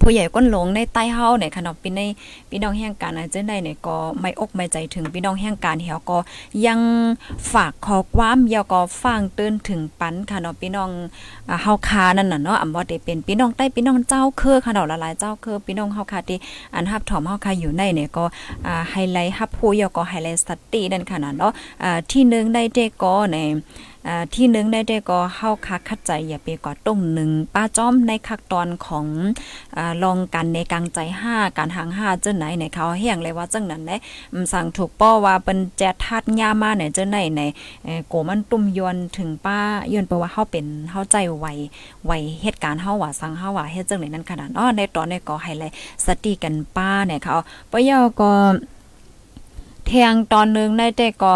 [0.02, 2.00] ผู้ใหญ่ก้นหลงในใต้เฮาเนี่ยค่ะเนาะพี่ใน
[2.50, 6.18] พี่น้องแห่งการอาจจะได้เนี่ยก็ไม่อกไม่ใจถึงพี่น้องแห่งการเหี่ยวก็
[6.66, 6.80] ยัง
[7.52, 10.90] ฝากขอความเยาวก็ฟังเตือนถึงปันค่ะเนาะพี่น้อง
[11.62, 16.38] เฮาคานั่นน่ะเนาะอำว่ได้เป็นพี่น้องใต้พี่น้องเจ้าเครือค่ะเนาะหลายๆเจ้าเครือพี่น้องเฮาคาที่
[16.74, 18.24] อันฮับถอมเฮาคาอยู่ในเนี่ยก็
[18.66, 23.38] อ่าไฮไลท์ฮับผู้ยาวก็ไฮไลท์สตินั่นค่ะเนาะอ่าที่1ได้เด็กก็ใน
[24.34, 29.06] ที่หนึ่งได้ได้ก็เฮาคักคัดใจอย่าไปก่อต้งหนึ่งป้าจ้อมในคักตอนของ
[29.76, 33.96] อลองกันในกลางใจห้าการหางห้าเจ้าไหนในเขาแห้งเลยว่าจังนั้นเด้
[34.52, 37.42] สั่งถูกป้อว่าเป็นแจทัดย่ามาเนี่ยเจ้าไหนใน
[38.08, 39.58] โกมันตุ้มยวนถึงป้า
[39.92, 41.46] ยวนเพราะว่าเฮาเป็นเฮาใจไว
[42.06, 45.70] ไวเหตุการณ์เฮาว่าสั่งเฮาว่าเฮ็ดจังไหนนั้นขนาดอ้อในตอนนี้ก็ให้เลย
[46.06, 47.34] สติกันป้าเนี่ยเขา
[47.70, 48.30] ปะยอก็
[49.86, 51.34] แทงตอนนึงได้แต่ก็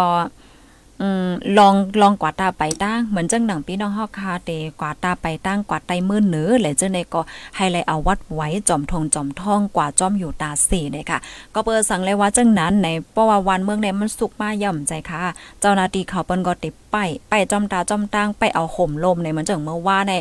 [1.05, 7.21] อืมลองลองกวาดตาไปตั้งเหมือนจังหนังพี่น้องฮอกคาเตกวาดตาไปตั้งกวาดไตมือเหนือแหละจังได๋ก็
[7.55, 11.19] ให้เลยเอาวัดไว้จอมทองจอมทองกว่าจอมอยู่ตาเสเด้ค่ะ
[11.53, 15.23] ก็เปิดสั่งเลยว่าจังนั้นในเพราะว่าวันเมืองในมันสุกมาย่ำใจค่ะ
[15.61, 16.97] เจ้าหน้าที่เขาเปิ้นก็ติด ไป
[17.29, 20.13] ไปจอมตาจอมตังไปเอาห่มลมในเหมือนจังเมื่อว่าใน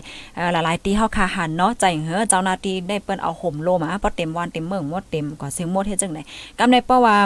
[0.53, 6.23] หลายๆตีเฮาคาหันเนาะใจเฮ้อเจ้านาทีได้เปิ้นเอาห่มลมอะพอเต็มวันเต็มเมืองหมดเต็มก็ซิงหมดเฮ็ดจังได๋
[6.59, 7.17] กำในเพราะว่า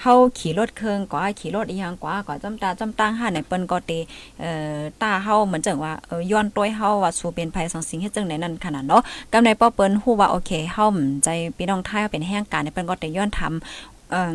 [0.00, 3.92] เฮาขี่รถเครื่องก็ขี่รถอีหยังกว่าก็จอมตาจอมตังหาในเปิ้นก็เต
[4.40, 5.92] เอ่อตาเฮาเหมือนจังว่า
[6.30, 10.86] ย้อนต้วยเฮาว่าสู่เป็นภัยสังสิงเฮ็ดจังได๋นั่นขนาดเนาะกำในป้อเปิ้นฮู้ว่าโอเคเฮา
[11.24, 14.32] ใจพี่น้องไทยเป็นแห่งการเปิ้นก็ได้ย้อนทำเอ่อ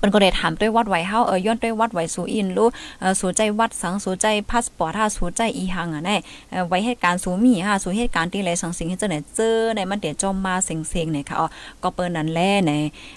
[0.00, 2.68] เปิ้นก็ได้ถามด้วยวัดไหวเฮาเออย้อนด้วยวัดไหวสูอินรู้
[3.00, 6.16] เออสู่ใจวัดสังสู่ใจพาสปอร์ตฮาสู่ใจอีหังอะแน่
[6.50, 11.46] เออไว้เหตุการณ์สูมีฮะสู่เหตุการณ์ที่ไรสังสิงเฮ็ดจังไหนเจอในมันเดี๋ยวจอมมาเซ็งๆเนี่ยค่ะอ๋อ
[11.82, 12.72] ก็เปิ้นนั้นแลใน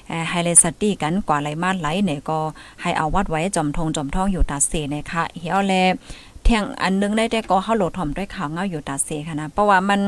[0.07, 2.39] เอ่อไฮไลท์สตี้กันกว่าไหลมาไหลเนี่ยก็
[2.81, 5.73] ให้เอาวัดไว้จอมทงจอมทองอยู่ตาเสเนี่ยค่ะเฮียแล
[6.45, 10.01] เทียงอันนึงได้แต่ก็เฮาโหลดถ่อมด้วยข่าวเงาอยู่ตาเซค่ะนะเพราะว่ามัน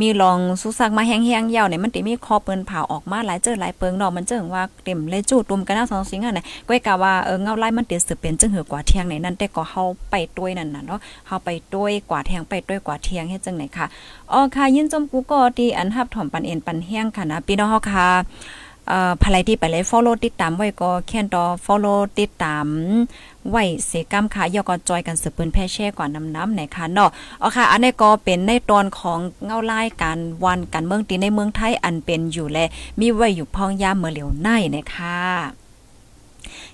[0.00, 13.86] มีรองสุซักมาแห้งๆยาวเนี่ยมันติมีคอเปิ้นเผาออกมาหลายเจอหลายเปิงเนาะมันเจิงว่าเต็มเลยจูดตุ่มกันหน้าสองสิงอะนะก้อยกะว่าเออเงาไล่มันติสืบเป็นจึงหือกว่าเทียงไหนนั่นแต่ก็เฮาไปด้วยนั่นน่ะเนาะเฮาไปด้วยกว่าเทียงไปด้วยกว่าเทียงเฮ็ดจังไหนค่ะ
[14.32, 18.08] อ๋อค่ะยินจมกูก็ที่อันฮับถ่อมปันเอ็นปันแห้งค่ะนะพี่น้องเฮาค่ะ
[18.88, 22.66] เอ่อภายที่ไปเลย follow ติดตามไว้ก็แค่นต่อ follow ติดตาม
[23.50, 27.10] ไว้เสกรรมค่ะยอก็จอยกันสืบปืนแพ่แช่ก่อนน้ำๆไหนค่ะเนาะ
[27.42, 32.58] อ๋อค่ะ อันนี้ก็เป็นในตอนของเงาไล่การวันการเมืองตีในเมืองไทยอันเป็นอยู่แล
[33.00, 35.18] มีไว้อยู่พองยามเมื่อเหลียวในนะคะ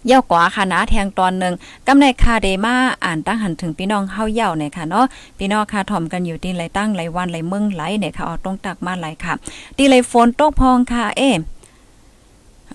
[0.07, 1.55] เย่ากว่าค่ะนะแทงตอนหนึ่ง
[1.87, 5.07] กำในคาเดมาอ่านตั้งหันถึงพี่น้องเฮาเย่าเนี่ยค่ะเนาะ
[5.39, 9.35] พี่น้องค่ะถ่อมกันอยู่ที่ไรตั้งไรวันไรเมืองไหลเนี่ยค่ะเอาตรงตักมาไหลค่ะ
[9.77, 11.31] ที่ไรฝนตกพองค่ะเอ๊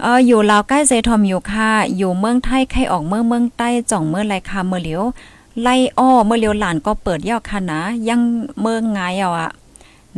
[0.02, 5.04] เอออยู่ลาวใกล้เซทอมอยู่ค่ะ อยู่เมืองไทยใครออกเมืองเมืองใต้จ่องเมื่อไรค่ะเมื่อเหลียว
[5.62, 8.22] ไล่อ้อเมื่อเลียวหลานก็เปิดย่อค่ะนะยัง
[8.62, 9.52] เมืองไงเอาอะ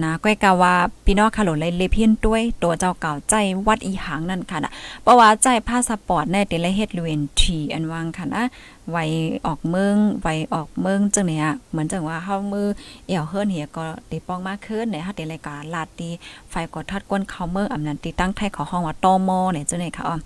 [0.03, 0.73] นะก้อยกาว่า
[1.05, 3.33] พี่น้องค่ะหลเลยเลเพียนด้วยตัวเจ้าเก่าใจ
[3.67, 8.43] วัดอีหางนั่นค่ะนะเพราะว่าใจพาสปอร์ตแน่เตละเฮ็ดเวนทีอันวางค่ะนะ
[8.91, 8.97] ไว
[9.45, 12.67] ออกเมืองไวออกเมืองจังเนี่ยเหมือนจังว่าเฮามือ
[13.07, 16.09] เอี่ยวเฮิรนเหียก็ตีป้องมากขึ้นเนี่ยเฮาเตเลยกาลาดตี
[16.49, 20.17] ไฟก็ทัดก้นเข้าเมืองอำนั้นตีตั้งไทยขอห้องว่าตมเนี่ยจังเนี่ยค่ะอ๋อ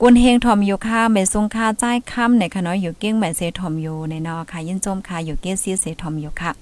[0.00, 6.52] กุนเฮงทอมอยู่ค่ะเมซุงค่าใจค่ำในค่ะเนาะอยู่เกี้ยงแม่เซทอมอยู่ในนอค่ะยินจมค่ะอยู่เกี้ยซีเซทอมอยู่ค่ะ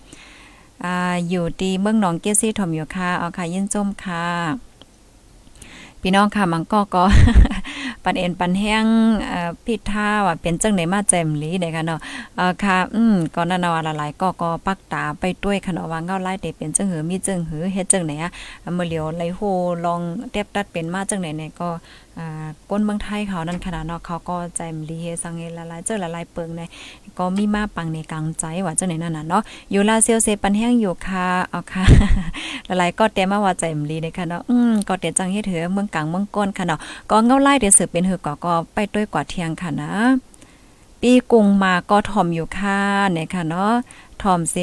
[0.84, 0.94] อ่า
[1.28, 4.24] อยู่ที่เมืองหนองเกซี่ถมอยู่ค่ะเอาค่ะยินจมค่ะ
[6.00, 7.04] พี่น้องค่ะมังก็ก็
[8.04, 8.84] ปันเอ็นปันแห้ง
[9.64, 12.00] พิท่าว่าเป็นจังไหนมาแจมลีเด้ค่ะเนาะ
[12.64, 18.30] ค่ะอืมก็นั่นว่าหลายๆก็ก็ปักตาไปด้วยค่ะเนาะว่าเงาไล่เตเป็นจังหือมีจังหือเฮ็ดจังไหนอะ
[18.74, 19.40] เมื่อเหลียวไหลโฮ
[19.84, 20.00] ลอง
[20.30, 21.68] เต็บตัดเป็นมาจังไหนเนี่ยก็
[22.70, 26.60] ก้นเมืองไทยเขานั่นขนาดเนาะเขาก็ใจมลีเฮสังเฮละลายเจอละลายเปิงใน
[27.18, 31.84] ก็มีมาปังในกลางใจว่าเจังไหนนั่นน่ะเนาะอยู่ลาเซียวเซปันแห้งอยู่ค่ะเอาค่ะ
[32.68, 36.78] ละลายก็เตมาว่าใจมลีเด้ค่ะเนาะอืมก็เตจังเฮ็ดเถือเมืองกลางเมืองก้นค่ะเนาะ
[37.10, 39.92] ก็เงาไล่เดี๋ยวสืบเป็นเหือก็ก็ไปด้วยกว่าเที่ยงค่ะนะ
[41.00, 42.78] ปีกุงมาก็ถ่อมอยู่ค่ะ
[43.12, 43.72] เนี่ยค่ะเนาะ
[44.22, 44.56] ถ่อมเซ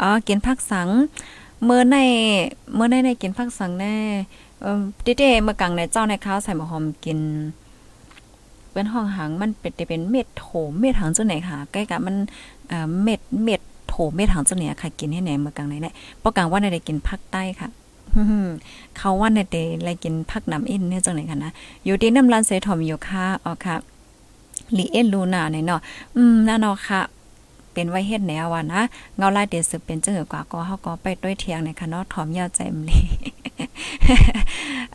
[0.00, 0.88] อ๋อกินผักสัง
[1.64, 1.96] เมื่อใน
[2.74, 3.96] เมื่อในในกินผักสังแน่
[4.64, 4.82] เอ่อ
[5.18, 7.20] เด้ๆเมื่อกลางในเจ้าในข้าวใส่หมะหอมกิน
[8.72, 10.46] เป็นห้องหางมันเป็นจะเป็นเม็ดโถ
[10.78, 12.16] เม็ดหางจังไหนค่ะใกล้กับมัน
[13.02, 17.68] เม็ดเม็ดโถเม็ดหางจังไหนค่ะกินให้ไหนเมื่อกลางในเนี่ยปอกลางว่าในได้กินภาคใต้ค่ะ
[18.98, 21.52] เขาว่าในเดไรกินผักน้ำอินเนี่ยจังไหนคะนะ
[21.84, 23.76] อยู่ที่น้ำลานเซทอมอยู่ค่ะอ๋อค่ะ
[24.76, 25.80] ลีเอ็นลูนาเนี่ยเนาะ
[26.16, 27.00] อืมนั่นเนาะค่ะ
[27.74, 28.80] เป็นไว้เฮ็ดแนวว่านะ
[29.16, 33.00] เงาลายเดสืบเป็นจังหือกว่าก็เฮาก็ไปด้วยเทียงในค่ะเนาะถอมยาวใจมลี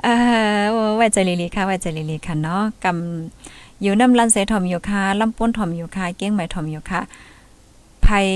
[0.04, 0.14] เอ่
[0.60, 0.62] อ
[0.98, 7.02] ไว้ใจลีๆค่ะไว้ใจลีๆค่ะเนาะกำอยู่น้ำลันเสถอมอยู่ค่ะลำป้นถอมอยู่ค่ะเก้งใหม่ถอมอยู่ค่ะ
[8.06, 8.28] ภัย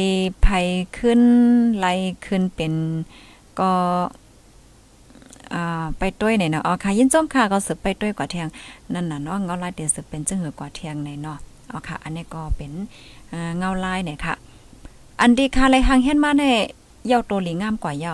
[0.46, 0.66] ภัย
[0.98, 1.22] ขึ้น
[1.80, 1.88] ไล
[2.26, 2.74] ขึ้นเป็น
[3.60, 3.72] ก็
[5.98, 8.48] ไปด้วยในเนาะอ๋อค่ะยินจมค่ะก็สืบไปด้วยกว่าเทียง
[8.94, 12.72] นั่นน่ะเนาะเงาลายเดี๋ยวสืบเป็นจังหือกว่าเทียงในเนาะ เอ๋อค่ะ อันนี้ก็เป็น
[13.58, 14.36] เงาลายเนี่ยค่ะ
[15.22, 16.44] อันดีค่ะไรหางเห็นมาใน
[17.08, 18.14] เยาโตหลีงามกว่าเยา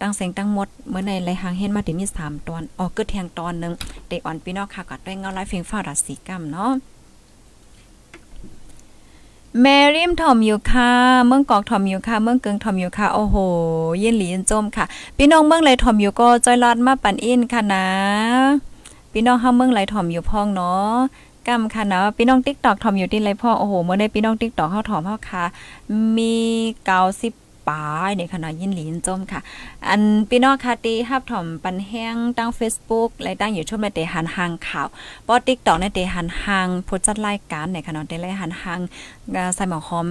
[0.00, 3.72] ตั้งเสียงตั้งหมดเมื่อในไรหางเห็นมาที่มี3ตอนออกเกิดเทียงตอนหนึ่ง
[4.08, 6.72] เดอ่อนพี่น้องค่ะก็ด้วยเงาลายเฟิงฟ้าราศีกัมเนาะ
[9.60, 10.90] แมริมทอมอยู่ค่ะ
[11.26, 13.36] เมืองกอกทอมอยู่ค่ะ เมืองเกิงทอมอยู่ค่ะ โอ้โห
[14.02, 14.84] ยินหลีเยินจมค่ะ
[15.16, 17.86] พี่น้องเมืองไหลทอมอยู่ก็จอยลอดมาปั่นอินค่ะนะ
[19.12, 20.94] พี่น้องเฮาเมืองไหลทอมอยู่พ้องเนาะ
[21.48, 25.44] กำค่ะเนาะพี่น้องติ๊กตอกทอมอยู่ที่ไรพ่อโอ้โหเมื่อได้พี่น้องติ๊กตอกเข้าถอมเฮาค่ะ
[26.16, 26.36] มี
[26.84, 27.32] เกาสิบ
[27.68, 29.40] ปายในขณะยินหลีนจมค่ะ
[29.88, 30.00] อัน
[30.30, 34.88] พี่น้องค่ะตีฮับถ่อมปันแห้งตั้ง Facebook และตั้งอยู่ช่วงในเตหันหางข่าว
[35.26, 38.80] ปอติ๊กตอกในเตหันหางผู้จัดรายการในขณะเตเลหันหาง
[39.54, 40.08] ใส่หมอหอม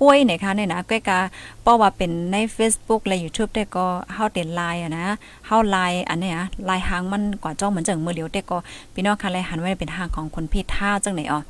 [0.00, 1.18] กล้วยเนี่ยค่ะเนี่ยนะก้อยกา
[1.64, 5.06] ป้อว่าเป็นใน Facebook และ YouTube ได้ก็เฮาเต็นไลน์อะนะ
[5.46, 8.58] เฮาไลน์อันเนี้ยไลน์หางมันกว่าจ้องเหมือนจังมือเดียวแต่ก็
[8.94, 11.40] พี่น้องค่ะเลยหันไว้เป็นหางของคนพี่ท่าจังไหนอ๋อ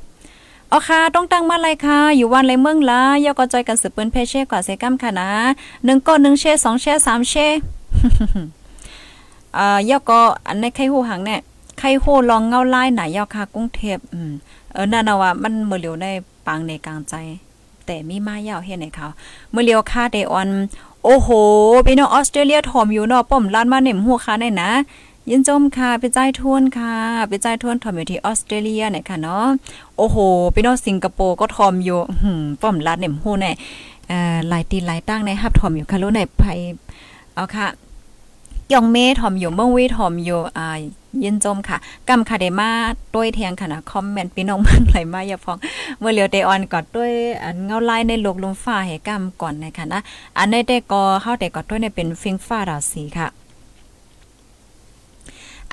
[0.71, 5.29] อ๋อค่ะ ต้องตั้งมาเลยค่ะ อยู่วันเลยเมืองละยอก็จอยกันสืบปืนเพเช่กว่าเซกัมค่ะนะ
[5.85, 7.47] หนึ่งก็หนึ่งเช่สองเช่สามเช่
[9.57, 11.39] อ่ายอก็อันในไข่หูหังเนี่ย
[11.79, 14.31] ไข่หูลองเงาไล่ไหนยอค่ะกรุงเทพอืม
[14.73, 16.05] เออนั่นนะว่ามันเมื่อเหลียวใน
[16.45, 17.13] ปางในกลางใจ
[17.85, 19.07] แต่มีมายาวเฮ็ดให้เขา
[19.51, 20.49] เมื่อเลียวค่าเดออน
[21.03, 21.29] โอ้โห
[21.85, 24.69] พี่น้องออสเตรเลียถอมอยู่เนาะป้อมล้านมาเน็มหัวค่าได้นะ
[25.29, 26.93] ยินจมค่ะไปใจทวนค่ะ
[27.27, 29.45] ไปใจทวนทอมอยู่ที่ออสเตรเลียเนี่ยค่ะเนาะ
[29.97, 30.17] โอ้โห
[30.53, 33.51] พี่น้องสิงคโปร์ก็ทอมอยู่หืมป้อมลาดเหน่มฮู้แน่
[34.49, 36.43] หลายตีหลายตั้งในฮับทอมอยู่ค่ะรู้ในไผ
[37.33, 37.67] เอาค่ะ
[38.73, 40.67] ยองเมทอมอยู่เมืองวีทอมอยู่อ่า
[41.23, 41.77] ยินจมค่ะ
[42.09, 42.69] กำคาเดมา
[43.15, 45.57] ด้วยเทียงค่ะนะคอมเมนต์พี่น้องมันไหลมาอย่าฟอง
[45.99, 47.11] เมื่อเหลียวเตออนกอดด้วย
[47.43, 49.99] อันเงาไลายในโลกลมฟ้าให้กำก่อนนะคะนะ
[50.37, 53.27] อันในแต่ก็เข้าแต่กอดด้วยในเป็นฟิงฟ้าดาวสีค่ะ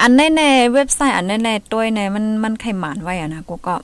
[0.00, 0.42] อันในใน
[0.74, 3.76] เว็บไซต์อันในในตัวในมันมันไขหมานไว้อะนะกูก็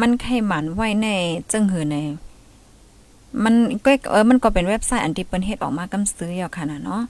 [0.00, 1.08] มันไขหมานไว้ใน
[1.52, 1.96] จึงหือใน
[3.44, 3.54] มัน
[3.84, 7.02] ก็เออมันก็เป็นเว็บไซต์อันที่เปิ้นเฮ็ดออกมากำซื้ออยู่ค่ะนะเนาะ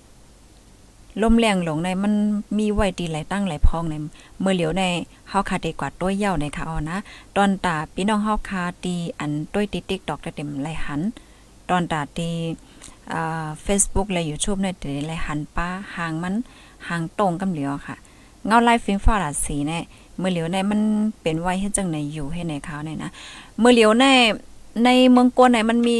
[1.22, 2.14] ลมแรงหลงในมัน
[2.58, 3.94] มีไว้ดีหลายตั้งหลายพองใน
[4.40, 4.82] เมื่อเหลียวใน
[5.28, 6.98] เฮาคาเดกว่าตัวเย่าในค่ะอ๋อนะ
[7.36, 11.00] ตอนตาพี่น้องเฮาคาตีอันต้วยติติ๊กตอกเต็มหลายหัน
[11.68, 12.28] ตอนตาตี
[13.12, 16.34] อ่า Facebook และ YouTube ในแต่หลยหันป้าห่างมัน
[16.88, 17.96] ห่างตรงกำเหลียวค่ะ
[18.46, 19.82] เงาไล่ฟิงฟ้าหลาสีเนี่ย
[20.18, 20.80] เมื่อเหลียวในมัน
[21.22, 23.10] เป็นไว้ให้จังในอยู่ให้ในเขาเนี่ยนะ
[23.58, 24.04] เมื่อเหลียวใน
[24.84, 25.98] ในเมืองกวนไหนมันมี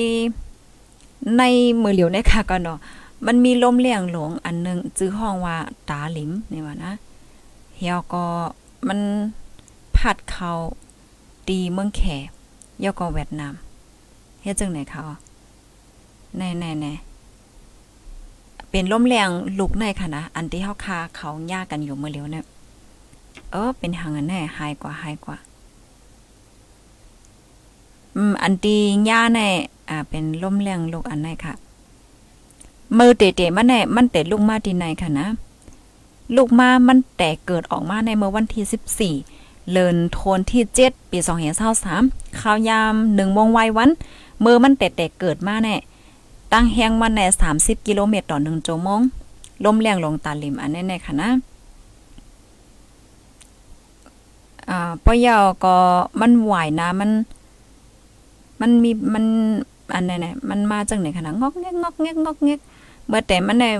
[1.38, 1.42] ใน
[1.82, 2.78] มือเหลียวในค่ะก็เนาะ
[3.26, 5.56] มันมีลมเลี่ยงหลงอันนึงจื้อห้องว่า
[5.88, 6.92] ตาหลิมนี่ว่านะ
[7.76, 8.24] เฮียก็
[8.88, 9.00] มัน
[9.96, 10.52] พัดเขา
[11.48, 12.02] ตีเมืองแข
[12.84, 13.54] ยอก็เวียดนาม
[14.42, 15.02] เฮ็ดจังไหนเขา
[16.38, 22.44] แน่ๆๆเป็นลมแรงลุกในค่ะนะ อันที่เฮาคาเขายากันอยู่เมื่อเร็วเนี่ย
[23.50, 25.36] เออ เป็นหางอันแน่หายกว่าหายกว่า
[28.16, 28.76] อืม อันตี
[29.08, 29.40] ย่าใน
[29.88, 31.54] อ่า เป็นลมแรงลูกอันไหนค่ะ
[32.98, 35.28] มือเตะๆมันแน่มันแต่ลูกมาที่ไหนค่ะนะ
[36.36, 41.18] ลูกมามันแต่เกิดออกมาในเมื่อวันที่14เลินโทนที่7ปี
[41.78, 43.90] 2523ข่าวยาม1โมงวัยวัน
[44.40, 45.76] เมื่อมันแต่แต่เกิดมาแน่
[46.52, 49.00] ตั้งแฮงมันแน่30 กิโลเมตรต่อ1ชั่วโมง
[49.64, 51.30] ลมแรงลงตาลิมอันแน่ๆค่ะนะ
[54.70, 55.76] อ่าปอยาก็
[56.20, 57.10] มันไหวนะมัน
[58.60, 59.24] มันมีมัน
[59.94, 62.60] อันไหนๆมันมาจังไหนคะนะงอกแงกงอกแงกงอกแงก
[63.06, 63.70] เมื่อแต่มันได้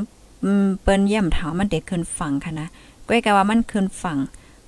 [0.82, 2.66] เปิ้นเยี่ยมเถามันเด็กขึ้นฝั่งค่ะนะ
[3.08, 4.18] ก้อยกะว่ามันขึ้นฝั่ง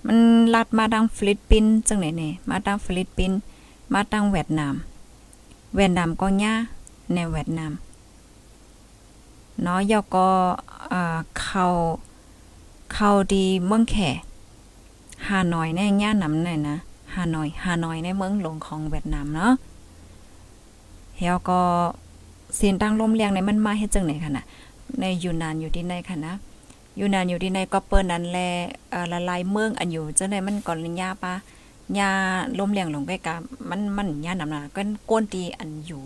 [0.06, 0.16] มัน
[0.54, 3.38] ลัดมาทางฟิลิปปินส์จังไหนนี่มาทางฟิลิปปินส์
[3.92, 4.74] มาทางเวียดนาม
[5.76, 6.54] เวียดนามก็ย่า
[7.14, 7.72] ในเวียดนาม
[9.62, 10.28] เนาะยอก็
[10.92, 11.66] อ่าเข้า
[12.92, 13.96] เข้าดีเมืองแข
[15.28, 16.78] ฮานอยในย่านำไหนนะ
[17.14, 19.52] ฮานอยฮานอยในเมืองหลวงของเวียดนามเนาะ
[21.16, 21.60] เฮาก็
[22.56, 24.44] เสียนตั้งลมเลียงในมันมาเฮ็ดจังไหนค่ะนะ
[24.98, 26.34] ในอยู่นานอยู่ที่ไหนค่ะนะ
[26.96, 28.38] อยู่นานอยู่ที่ไหนก็เปิ้นนั้นแล
[29.12, 31.34] ละลายเมืองอันอยู่จังได๋มันก่อนลิญาปะ
[31.98, 32.10] ยา
[32.58, 33.34] ลมเลียงลงไปกะ
[33.70, 36.02] มันมันยานำน่ะก็ก้นตีอันอยู่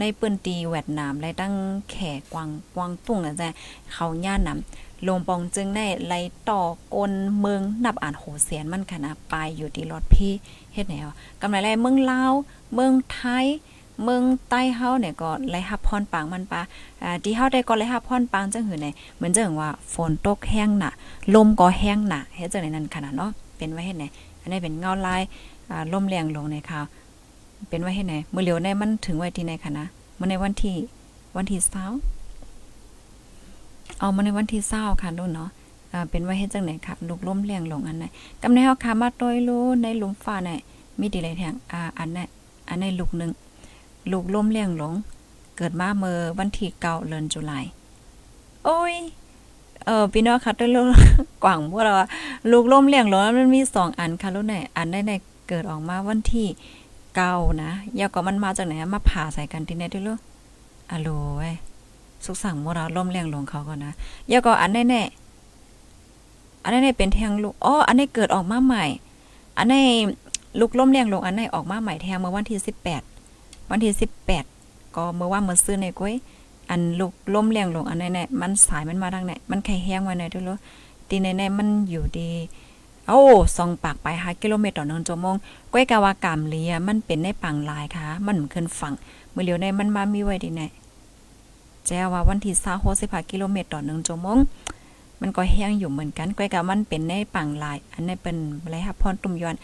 [0.00, 1.54] ในเปิ้นตีเวียดนามและตั้ง
[1.90, 1.96] แข
[2.32, 3.48] กวางกวางตุ้งอะจ้ะ
[3.92, 6.60] เขาย่านำลงปองจึงได้ไล่ต่อ
[6.94, 10.32] กนเมืองนับอ่านโหเสียนมันค่ะนะไปอยู่ที่รถพี่
[10.72, 11.08] เฮ็ดแนว
[11.40, 12.32] กำไรแลเมืองลาว
[12.74, 13.46] เมืองไทย
[14.04, 16.60] เมืองใต้เฮาเนี่ยก็ไล่ฮับพรปางมันปา
[17.02, 20.90] อ่าที่เฮาได้ก็ไล่ฮับพรปางจังหือไหนเหมือนจังว่าฝนตกแห้งหนะ
[21.34, 24.04] ลมก็แห้งหนะเฮ็ดจังได๋นั้นขนาดเนาะเป็นไว้เฮ็ดไหน
[24.40, 25.22] อันนี้เป็นเงาลาย
[25.70, 26.80] อ่าลมแรงลงในค่ะ
[27.68, 29.86] เป็นไว้เฮ็ดไหนมื้อเหลียวในมันถึงไว้ที่ไหนคะนะ
[30.18, 30.76] มื้อในวันที่
[31.36, 31.72] วันที่20
[33.98, 35.50] เอามาในวันที่20ค่ะลูกเนาะ
[36.10, 38.04] เป็นไว้เฮ็ดจังไหนค่ะลูกลมแรงลงอันไหน
[38.42, 40.50] กำในเฮาค่ะมาต้อยรู้ในหลุมฟ้าไหน
[40.98, 42.28] มีดีหลายแทงอ่าอันนั้น
[42.68, 43.32] อันในลูกหนึ่ง
[44.12, 44.94] ลูกล่มเลี้ยงหลง
[45.56, 47.64] เกิดมาเมื่อวันที่เก้าเดือนตุลาย
[48.64, 48.94] โอ้ย
[49.84, 50.86] เออพี่น้องค่ะด้วยลูก
[51.44, 51.92] กว่างพวกเรา
[52.50, 55.12] ลูกล่มเลี้ยงหลงมันมีสองอันค่ะลูกไหนอันได้ใน
[55.48, 56.46] เกิดออกมาวันที่
[57.14, 60.20] เก้านะยาก็มันมาจากไหนมาผ่าใส่กันที่ไหนด้วยลูก
[60.90, 61.54] อะโลเว้ย
[62.24, 63.92] สุขสั่งโมราล่มเลี้ยงหลงเขาก่อนนะ
[64.30, 65.02] ยาก็อันแน่แน่
[66.62, 68.84] อันแนี้เป็นแทงลูกอ๋ออันนี้เกิดออกมาใหม่
[69.58, 69.84] อันนี้
[70.60, 73.02] ลูกล่มเลี้ยงลงอันนี้ออกมาใหม่แทงเมื่อวันที่สิบแปด
[73.70, 74.44] วันที่สิบแปด
[74.96, 76.14] ก็เมื่อว่าเมื่อซื้อในก้อย
[76.70, 80.58] อันลูกล้มแรงลงอันไหนๆมันสายมันมาทางไหนมันไข่แห้งไว้ไหนด้วยลูก
[81.08, 82.30] ตีไหนๆมันอยู่ดี
[83.12, 83.24] โอ้
[83.56, 85.36] สองปากไปหากิโลเมตรต่อหนึ่งชั่วโมง
[85.72, 88.94] ก้อยกาวากามเลียมันเป็นในปังลายค่ะ มันขึ้นฝั่ง
[89.30, 90.68] เมื่อเลียวในมันมามีไว้ดีแน่
[91.86, 92.54] แจ้ว่าวันที่
[92.92, 94.38] 20กิโลเมตรต่อหนึ่งชั่วโมง
[95.22, 99.56] มันก็แห้งอยู่เหมือนกันก้อยกะมันเป็นในปังลาย อันนี้เป็นอะไรครับพรตุ่มยอน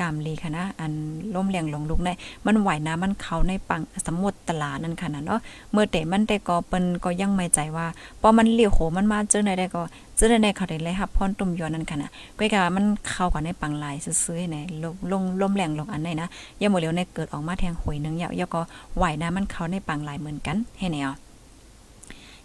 [0.00, 0.92] กามลีค่ะนะอัน
[1.34, 2.10] ล่มเลียงลงลุกใน
[2.46, 5.40] มันไหวน้ำมันเขาในปังสมุทรตลาดนั่นค่ะนะเนาะ
[5.72, 7.86] เมื่อแต่มันแต่ก็เปิ้นก็ยังไม่ใจว่า
[8.20, 9.82] พอมันเลี้ยวโหมันมาเจอในได้ก็
[10.16, 16.28] เจอในเขาได้เลยครับพรตุ่มยอนนั่นค่ะนะก้อยกะมันเข้ากับในปังลายซื้อๆในลงลงลมแรงลงอันไหนนะ
[16.60, 18.60] ย่าหมดเลียวในเกิดออกมาแทงหวยนึงยาวก็
[18.96, 21.10] ไหวน้ำมันเขาในปังลายเหมือนกันให้แนว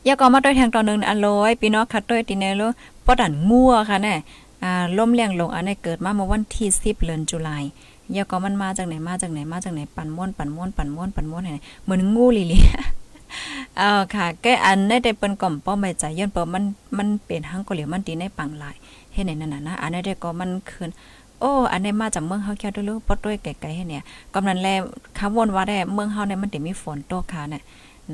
[0.08, 2.62] ยาก็มาด้วยแทงตอนนึงอันลอยพี่น้องคัดด้วยติเนโล
[3.06, 4.16] ปอดันงัวค่ะแน่
[4.64, 12.58] อ่าล่มแรงลงอันนี้เกิดมาเมื่อวันที่10เดือนตุลาคมยาก็มันมาจากไหนมาจากไหนมาจากไหนปั่นม่วนปั่นม่วนปั่นม่วนปั่นม่วนไหนเหมือนงูลิลิ
[13.78, 16.64] เออค่ะแกอันได้ได้เปิ้นก่อมป้อไม่ใจย้อนเปิ้มัน
[16.98, 18.76] มันเป็นหังก็เหลียวมันดีในปังหลาย
[19.14, 20.90] เฮ็ดไหนนั่นน่ะนะอันได้ก็มันคืน
[21.40, 24.68] โอ้อันนี้มาจากเมืองเฮาแค่ด้วยลูกปอด้วยไกลๆให้เนี่ยกำนันแล
[25.18, 27.62] คำวนว่าได้เมืองเฮาเนี่ยมันติมีฝนตกค่ะเนี่ย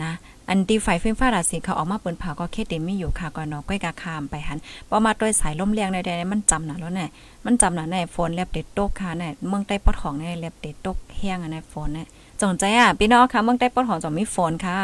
[0.04, 0.12] นะ
[0.49, 4.58] อันตีไฟฟ้าฟ้าราศีเขาออกมาเปิ้นเผาก็เคติมีอยู่ค่ะก็เนาะก้อยกาคามไปหัน
[4.89, 7.10] พอมาด้วยสายลมเลียงใดๆมันจำน่ะแล้วเนี่ย
[7.45, 12.08] มันจำน่ะแน่ฝนแลบติดตกค่ะเนี่ยเมืองใต้ปอดของเนี่ยแลบติดตกแห้งอะเนี่ยฝนเนี่ย
[12.41, 14.77] จงใจอะพี่น้องค่ะเมืองใต้ปอดของจงมีฝนค่ะ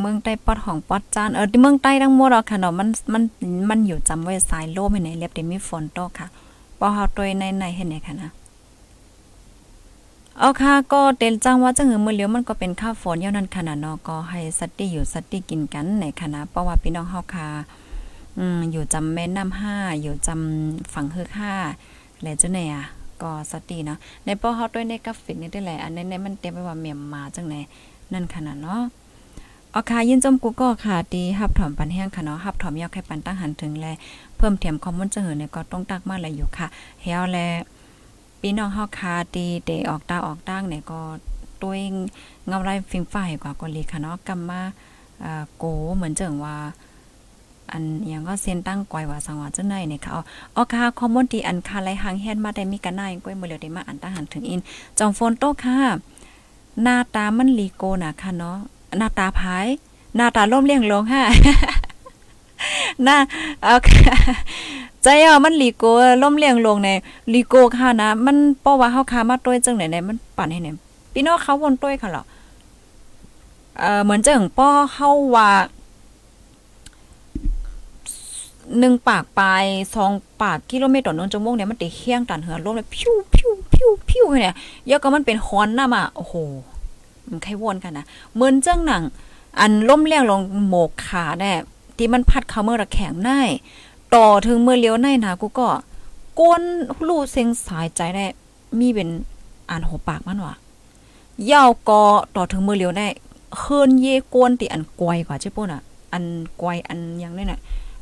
[0.00, 3.22] เมืองใต้ปอดของปอดจานเออที่เมืองใต้ทั้งหมดอะค่ะเนาะมันมัน
[3.70, 6.28] มันอยู่จำไว้สายลมในแลบติมีฝนตกค่ะ
[6.78, 8.30] พอเฮาตัวในในเห็นไหนค่ะนะ
[10.38, 17.48] เอาค่ะก็เต็นจังว่าจังหือมือเลี้ยวมันก็เป็นข้าวฝนเย่านั้นขนาดนาะก็ให้สัตว์ที่อยู่สัตว์ที่กินกันในคณะเพราะว่าพี่น้องเฮาค่ะ
[18.38, 21.52] อืมอยู่จำแม่น้ำห้าอยู่จำฝั่งเฮือกห้า
[22.22, 22.84] แลจังไหนอะ
[23.22, 27.54] ก็สติเนาะในป้อเฮาด้วยในกราฟิกนี่ได้แหละอันนี้ในมันเต็มไปว่าเมียมมาจังไหน
[28.12, 28.82] นั่นขนาดเนาะ
[29.70, 33.86] เอาค่ะยินจมกูก็ค่ะดีฮับถอมปันแห้งค่ะเนาะฮับถอมยอกให้ปันตั้งหันถึงแล
[34.36, 36.66] เพิ่มเทียมคอมมอนจะเหือเนี่ยก็ต้องตักมาเลยอยู่ค่ะ
[37.02, 37.38] เฮาแล
[38.46, 41.00] พี่น้องเฮาคาตีเตออกตาออกตั้งเนี่ยก็
[41.62, 41.94] ตัวเอง
[42.46, 44.60] เงาไรฟิงฝ่ายกว่าก็ลีค่ะเนาะกำมา
[45.24, 45.64] อ่าโก
[45.96, 46.56] เหมือนเจิงว่า
[47.70, 50.10] อันย่างก็เซ็นตั้งกอยว่าสังว่าจังไหนเนี่ยค่ะ
[50.54, 54.60] อ๋อค่ะคอมมอนตีอันคาไรหางแฮนมาได้มีกันนายก้อยมือเหลียวได้มาอันตั้งหันถึงอิน
[54.98, 55.78] จองโฟนโตค่ะ
[56.82, 58.56] หน้าตามันลีโกน่ะค่ะเนาะ
[58.98, 59.66] หน้าตาพาย
[60.16, 61.22] หน้าตาล่มเลี้ยงลงฮะ
[63.02, 63.16] หน้า
[63.62, 64.16] เอาค่ะ
[65.04, 65.84] ใจอะมันลีโก
[66.22, 66.90] ล่มเลียงลงใน
[67.34, 70.76] ลีโกค่ะนะ มันเพราะว่าเฮาคามาต้วยจังไหนไหนมันปั่นให้เนี่ย
[71.12, 72.24] พี่น้องเขาวนต้วยค่ะเหรอ
[73.78, 75.50] เอ่อเหมือนจังป้อเฮาว่า
[78.78, 79.64] หนึ่งปากปลาย
[79.94, 80.12] สอง
[80.42, 84.54] ปากกิโลเมตรต่อหนึ่งชั่วโมงเนี่ยมันติเคียงตันเหือลมเลยพิ้วพิ้วพิ้วพิ้วเนี่ย
[84.86, 86.34] เยอะก็มันเป็นฮอนน่ะมาโอ้โห
[87.28, 89.02] มันใครวนกันนะเหมือนจังหนัง
[89.60, 91.52] อันล่มเลียงลงโหมกขาแน่
[91.96, 93.40] ที่มันพัดเข้าเมื่อระแข็งได้
[94.14, 95.68] ต่อถึงเมื่อเลี้ยวในนะกูก็
[96.40, 96.62] ก้น
[97.08, 98.24] ลู่เซ็งสายใจได้
[98.78, 99.08] มีเป็น
[99.70, 100.54] อ่านหัวปากมันว่ะ
[101.50, 102.02] ยาวกอ
[102.36, 103.06] ต่อถึงเมื่อเลี้ยวได้
[103.58, 106.24] เฮินเยกวนติอันกวยกว่าใช่ป่ะน่ะ อัน
[106.60, 107.60] กวยอันยังนี่น่ะ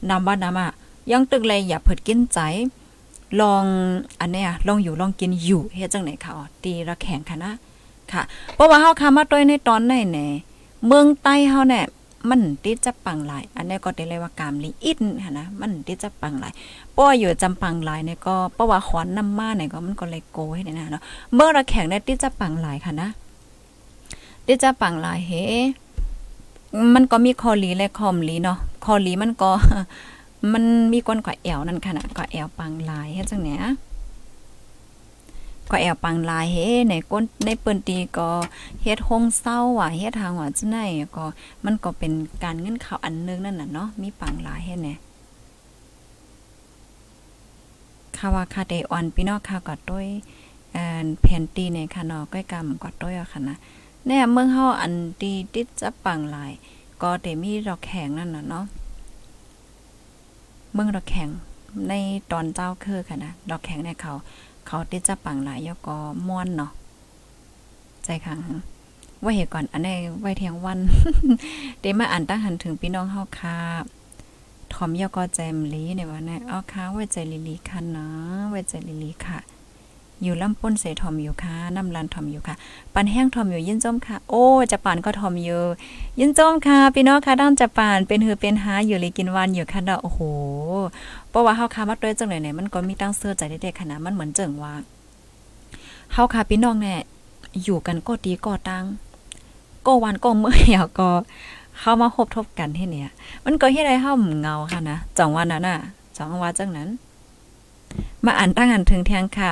[0.09, 0.71] นำบ้านนำอะ
[1.11, 2.39] ยังตึกเลยอย่าเผิดกินใจ
[3.41, 3.65] ลอง
[4.21, 7.53] อันเนี้ยลองอยู่ลองกินอยู่เฮ็ดจังไหนค่ะตีระแข็งค่ะนะ
[8.13, 8.23] ค่ะ
[8.55, 10.27] เพราะว่าเฮาคามาต้วยในตอนไหนแหน่
[10.87, 11.87] เมืองใต้เฮาเนี่ย
[12.31, 16.53] มันติดจะปังหลายอันนี้ก็ได้เลยว่ากามลีอินค่ะนะมันติดจะปังหลาย
[16.97, 21.03] ป้ออยู่จำปังหลายเนี่ยก็เพราะว่าขอนน้ำมาเนี่ยก็มันก็เลยโกให้เนี่ยนะเนาะ
[21.35, 23.09] เมื่อระแข็งเนี่ยติดจะปังหลายค่ะนะ
[24.47, 25.33] ติดจะปังหลายเฮ
[26.95, 29.51] มันก็มีคอลีและคอมลีเนาะคอลีมันก็
[30.53, 33.63] มันมีก้นกว่าแอวนั่นค่ะนะกว่าแอวปังหลายเฮ็ดจังเนี้ย
[35.71, 38.31] ก็แอวปังลายเฮ้ในก้นในเปิ้นตีก็
[38.83, 40.85] เฮ็ดห้องเศร้าว่ะเฮ็ดทางว่าจังได๋
[41.17, 41.25] ก็
[41.65, 44.95] มันก็เป็นการเงินข่าวอันนึงนั่นน่ะเนาะมีปังลายเฮ็ดแน่
[48.17, 50.07] ค่ะว่าค่ะได้อ่อนพี่น้องค่ะก็ต้วย
[50.73, 53.57] เอ่อแผ่นตีเนี่ยค่ะเนาะก้อยกำก็ต้วยอะค่ะนะ
[54.07, 56.53] เนี่ยเมืองเฮาอันตีติดจะปังลาย
[57.03, 58.65] ก็ได้มีดอกแข็งนั่นน่ะเนาะ
[60.73, 61.29] เมืองดอกแข็ง
[61.89, 61.93] ใน
[62.33, 64.15] ตอนเจ้าคือค่ะนะดอกแข็งในเขา
[64.67, 65.97] เขาติดจะปังหลายยก็
[66.27, 66.71] ม่วนเนาะ
[68.05, 68.35] ใจค่ะ
[69.23, 70.79] ว่าเหตุก่อนอันนี้ไว้เที่ยงวัน
[71.81, 73.59] เดมาอ่านตั้งหันถึงพี่น้องเฮาค่ะ
[74.73, 78.07] ทอมยก็แจมลีในวันนี้เอาค่ะไว้ใจลิลีค่ะนะ
[78.51, 79.39] ไว้ใจลิลีค่ะ
[80.25, 82.55] อยู่ลำป้นเสทอมอยู่ค่ะน้ำลันทอมอยู่ค่ะ
[82.95, 85.63] ปันแห้งทอมอยู่ยินจมค่ะ โอ้จะปานก็ทอมอยู่
[86.21, 90.21] ยินจมค่ะพี่น้องค่ะด้านจะปานเป็นหือเป็นหาอยู่เลยกินวันอยู่ค่ะเนาะโอ้โห
[91.31, 94.75] เพราะว่าเฮาคามาด้วยจังเลยเนี่ยมันก็มีตั้งเสื้อใจเด็กๆขนาดมันเหมือนเจิงว่า
[96.13, 96.99] เฮาคาพี่น้องเนี่ย
[97.63, 98.85] อยู่กันก็ดีก็ตั้ง
[99.87, 101.09] ก็วันก็เมื่อยก็
[101.79, 103.11] เข้ามาพบทบกันที่เนี่ย
[103.45, 105.79] มันก็เฮ็ดให้เฮาเงาค่ะนะจังวันนั้นน่ะ
[106.17, 106.89] จังว่าจังนั้น
[108.25, 109.51] มาอ่านตั้งอันถึงแทงค่ะ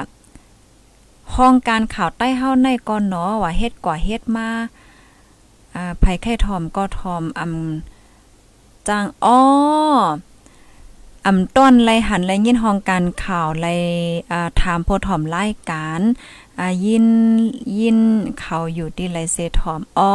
[1.36, 4.48] ห้องการข่าวใต้เฮาในก่อนเนาะว่าเฮ็ดกว่าเฮ็ดมา
[5.74, 9.40] อ่าภัยไข้ทอมก็ทอมอำจังอ้อ
[11.26, 13.66] อำต้นไลหันไลยินห้องการข่าวไล
[14.30, 16.00] อ่าถามโพถอมรายการ
[16.58, 17.06] อ่ายิน
[17.78, 17.98] ยิน
[18.40, 20.12] เขาอยู่ที่ไลเซทอมอ๋อ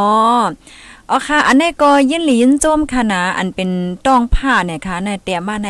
[1.10, 3.70] อ๋อค่ะ อันนี้ก็ยินหลียินโจมค่ะนะอันเป็น
[4.06, 5.70] ต้องผ้าเนี่ยค่ะในเตรียมมาใน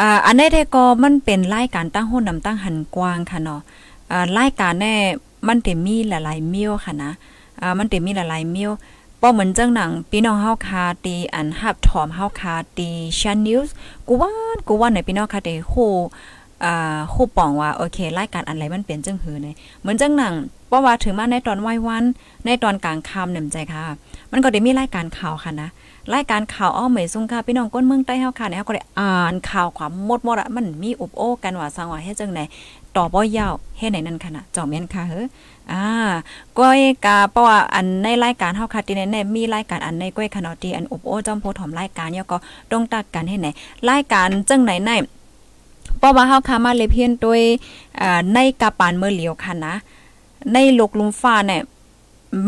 [0.00, 3.62] อ่าอันนี้ได้ก็มันเป็นรายการตั้งหุ้นนำตั้งหันกว้างค่ะเนาะ
[4.10, 4.94] อ่ารายการแน่
[5.48, 7.12] มันเต็มีหลายๆมิ้วค่ะนะ
[7.60, 8.70] อ่ามันเต็มีหลายๆมิ้ว
[9.20, 13.74] ป้อเหมือนเจังหนังพี่น้องเฮาคาตีอันฮับถอมเฮาคาตีชันนิวส์
[14.06, 14.30] กูว่า
[14.68, 15.74] กูว่าไหนพี่น้องคาเตโห
[16.64, 20.34] อ่าคู่ปองว่าโอเครายการอะไรมันเป็นจังหือเนี่ยเหมือนจังหนัง
[20.68, 22.04] เพราะว่าถึงมาในตอนวัยวัน
[22.46, 23.82] ในตอนกลางค่ำเนี่ยใจค่ะ
[24.32, 25.68] มันก็ได้มีรายการข่าวค่ะนะ
[26.14, 32.40] รายการข่าวอ้อเหมยซุงค่ะพี่น้องก้นเมืองใต้เฮาค่ะเนี่ยก็ได้อ่านข่าวความหมดหมดอะมันมีอุบโอ้กันว่าสังว่าเฮ็ดจังไหน
[32.96, 35.26] ต่อบ่ยาวเฮ็ดไหนนั่นค่ะนะจอมแม่นค่ะเฮ้อ
[35.72, 35.84] อ่า
[36.58, 42.38] ก้อยกาเพราะว่าอันในรายการเฮาค่ะที่ในในมีรายการอันในก้อยขนอตีอันอุบโอ้จอมโพถอมรายการเนี่ยก็
[42.72, 43.48] ต้องตักกันให้ไหน
[43.88, 44.90] รายการจังไหนใน
[45.98, 47.42] เพราะว่าเฮาค่ะมาเลยเพียนด้วย
[48.00, 49.74] อ่าในกาปานเมื่อเหลียวค่ะนะ
[50.52, 51.60] ในโลกลุมฟ้าเนี่ย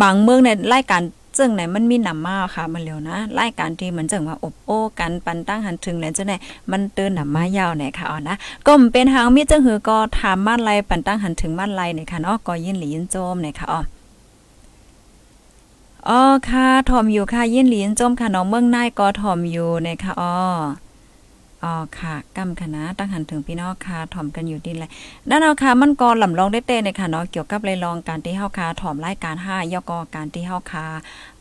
[0.03, 1.03] บางเมืองในรายการ
[1.39, 6.34] จึงไหนมันมีหนำมาค่ะ มันเร็วนะรายการที่เหมือนจังว่าอบโอ้กันปันตั้งหันถึงแล้วจังไหน
[6.70, 8.36] มันเตือนหนำมายาวไหนค่ะอ๋อนะ
[8.66, 13.80] ก็เป็นหางมีจังหือก็ถามมาไลปันตั้งหันถึงมาไลเนี่ยค่ะเนาะก็ยินหลียินโจมไหนค่ะอ๋อ
[16.09, 20.34] อ๋อค่ะถอมอยู่ค่ะยินหลียินโจมค่ะน้องเมืองนายก็ถอมอยู่เนี่ยค่ะอ๋อ
[21.65, 24.91] อ๋อค่ะกำคณะตั้งหันถึงพี่น้องค่ะถ่อมกันอยู่ดินเลย
[25.31, 30.87] ด้านเอาค่ะมันก็ลำลองได้เต้ในค่ะเนาะเกี่ยวกับเลยลองการที่เฮาค่ะถ่อมรายการ5ยกอการที่เฮาค่ะ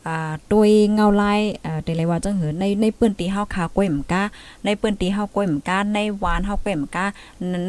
[0.08, 4.22] อ่าตุยเงาไลายเอ่อได้เลยว่าจังหือในในปื้นตีเฮาค่ะก้วยหมกา
[4.64, 7.04] ในปื้นตีเฮาก้วยหมกาในหวานเฮาก้วยหมกา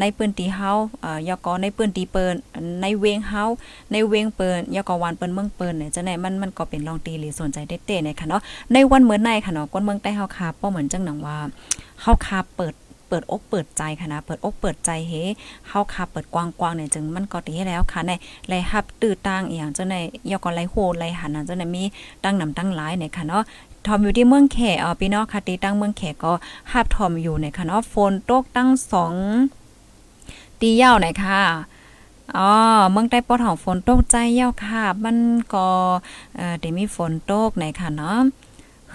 [0.00, 0.70] ในปื้นตีเฮา
[1.00, 2.34] เอ่อยกอในปื้นตีเปิ้น
[2.80, 3.44] ในเวงเฮา
[3.92, 11.38] ในเวงเปิ้นยกอหวานเปิ้นเมืองเปิ้นเนี่ยจังไหนมันมันก็เป็นลองตีหรือสนใจเต้ๆเนี่ยค่ะเนาะในวันเหมือนในค่ะเนาะคนเมืองใต้เฮาค่ะป้อเหมือนจังหนังว่า
[12.02, 12.74] เฮาค่ะเปิด
[13.10, 15.12] เปิดอกเปิดใจค่ะนะเปิดอกเปิดใจเฮ
[15.68, 18.12] เฮาค่ะเปิดกว้างๆเนี่ยจึงมันก็ดีแล้วค่ะใน
[18.48, 20.00] ไลฮับตื้อตั้งอีหยังจังได๋
[20.30, 21.84] ยก็ไลโหไลหันานเจังได๋มี
[22.24, 23.42] ตั้งนำตั้งหลายเนี่ยค่ะเนาะ
[23.86, 26.32] ทอมอยู่ที่เมืองแขเอ่อพี่น้องค่ะตีตั้งเมืองแขก็
[26.72, 28.68] ฮับทอมอยู่เนี่ยค่ะเนาะฝนตกตั้ง
[29.84, 31.42] 2ตีเยาวเนี่ยค่ะ
[32.36, 32.50] อ๋อ
[32.90, 35.16] เมืองใต้ปอดของฝนตกใจเยาค่ะ มัน
[35.54, 35.66] ก็
[36.36, 38.18] เอ่อได้มีฝนตกในค่ะเนาะ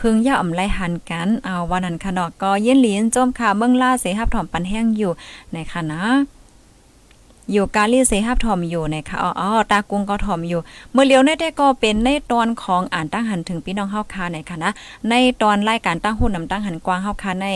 [0.02, 5.12] หึงย่าอ่ำไลหันกันเอาวันนั้นค่ะเนาะก็เย็นหลีนจมค่ะเมืองล่าเสหับถอมปันแห้งอยู่
[5.54, 6.02] ในค่ะนะ
[7.52, 10.62] อยู่กาลีเสหับถอมอยู่นะคะอ๋อตากุงก็ถอมอยู่
[10.94, 14.72] เมื่อเลียวในได้ก็เป็นในตอนของอ่านตั้งหันถึงพี่น้องเฮาคาในค่ะนะ
[15.10, 17.48] ในตอนรายการตั้งหุ้นนำตั้งหันกว้างเฮาคาใน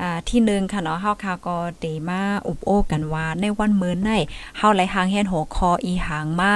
[0.00, 4.10] อ่าที่1ค่ะเนาะเฮาคาก็เดมาอุบโอกันว่าในวันมื้อใน
[4.58, 6.52] เฮาไหลหางแฮนหัวคออีหางมา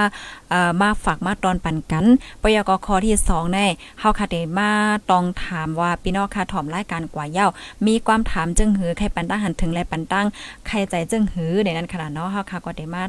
[0.53, 2.07] อ่อมาฝากมาตอนปันกัน
[2.43, 3.59] ปยกคอที่2ใน
[4.01, 4.71] เฮาคาเดมา
[5.11, 7.49] ต้องถามว่าพี่น้องค่ะถอมรายการกว่าเย้า
[7.87, 10.27] มีความถามจึงหือใครปันตั้งหันถึงและปันตั้ง
[10.67, 13.03] ใครใจจึงหือในนั้นขนาดเนาะเฮาคาก็ได้มา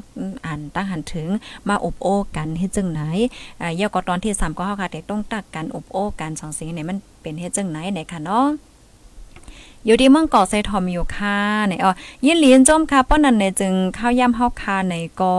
[0.46, 1.30] อ่านตั้งหันถึง
[1.70, 3.02] มาอบโอ้กันเฮ็ดจังไหน
[3.62, 8.48] อ่าเยาก็ตอนที่3ก็เฮาค่ะได้ต้องตักกันอบโอ้กันสองสิ่งนี้มันเป็นเฮ็ดจังไหนไหนค่ะเนาะ
[9.86, 11.92] อยู่ที่เมืองเกาะไซทอมอยู่ค่ะในอ๋อ
[12.26, 15.36] ยินเลียนจมค่ะป้อนนั้นเนจึงเข้าย่ำเฮาคาในกอ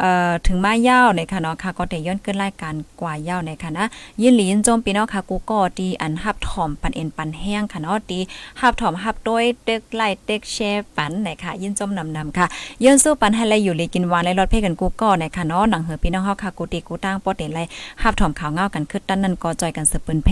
[0.00, 3.84] เอ่อถึงมายาในค่ะเนาะค่ะก็ได้ย้อนขึ้นรายการกว่ายาในค่ะนะ
[4.20, 8.18] ยินหลีนจมพี่น้องค่ะกูก็ตีอันฮับถอมปันเอ็นปันแห้งค่ะเนาะตี
[8.60, 12.46] ฮับถอมฮับด้วยเต็กไล่เต็กแชร์ปันในค่ะยินจมนำนำค่ะ
[12.84, 17.60] ย้อนสู้ปันให้ไลอยู่ลีกินหวานและรถเพ่กันกูก็ในค่ะเนาะหนังเหือพี่น้องเฮาค่ะกูตีกูตั้งปอเต็นไล
[18.02, 20.30] ฮับถอมข่าวเงากันคึดตั้านนั่นก็จอยกันสืบปืนแพ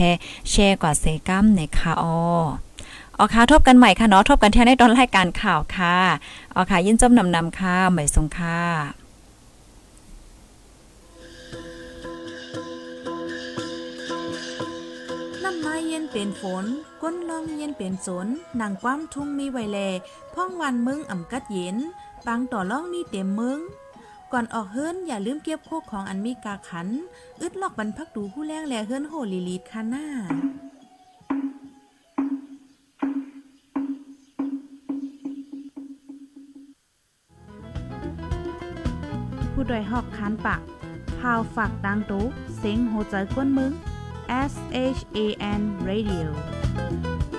[0.51, 2.15] แชร์กว่าเซกัมในค่ะอ๋อ
[3.19, 5.97] ออค่ะทบกันใหม่ค่ะเนาะทบกันเที่ยในตอนรายการข่าวค่ะ
[6.55, 9.04] ออค่ะยินจมนำนำค่ะใหม่ทรงค่ะ
[15.67, 16.65] ไม้เย็นเป็นฝน
[17.03, 18.27] ก้นลองเย็นเป็นสน
[18.61, 19.79] นางความทุ่งมีไวแล
[20.35, 21.77] พ่องวันมึงอ่ำกัดเย็น
[22.27, 23.59] ปังต่อล่องมีเต็มมึง
[24.33, 26.89] ก่อนออกเฮิรนอย่าลืมเก็บโคกของอันมีกาขัน
[27.41, 30.07] อึดลอกบรรพักดูผู้แรงแลเฮิรนโหลีลีดค่ะหน้า
[39.53, 40.61] ผู้ดยหอกคันปาก
[41.19, 42.25] พาวฝากดังตู้
[42.57, 43.73] เสียงโหใจกวนมึง
[44.35, 47.34] S H A N Radio.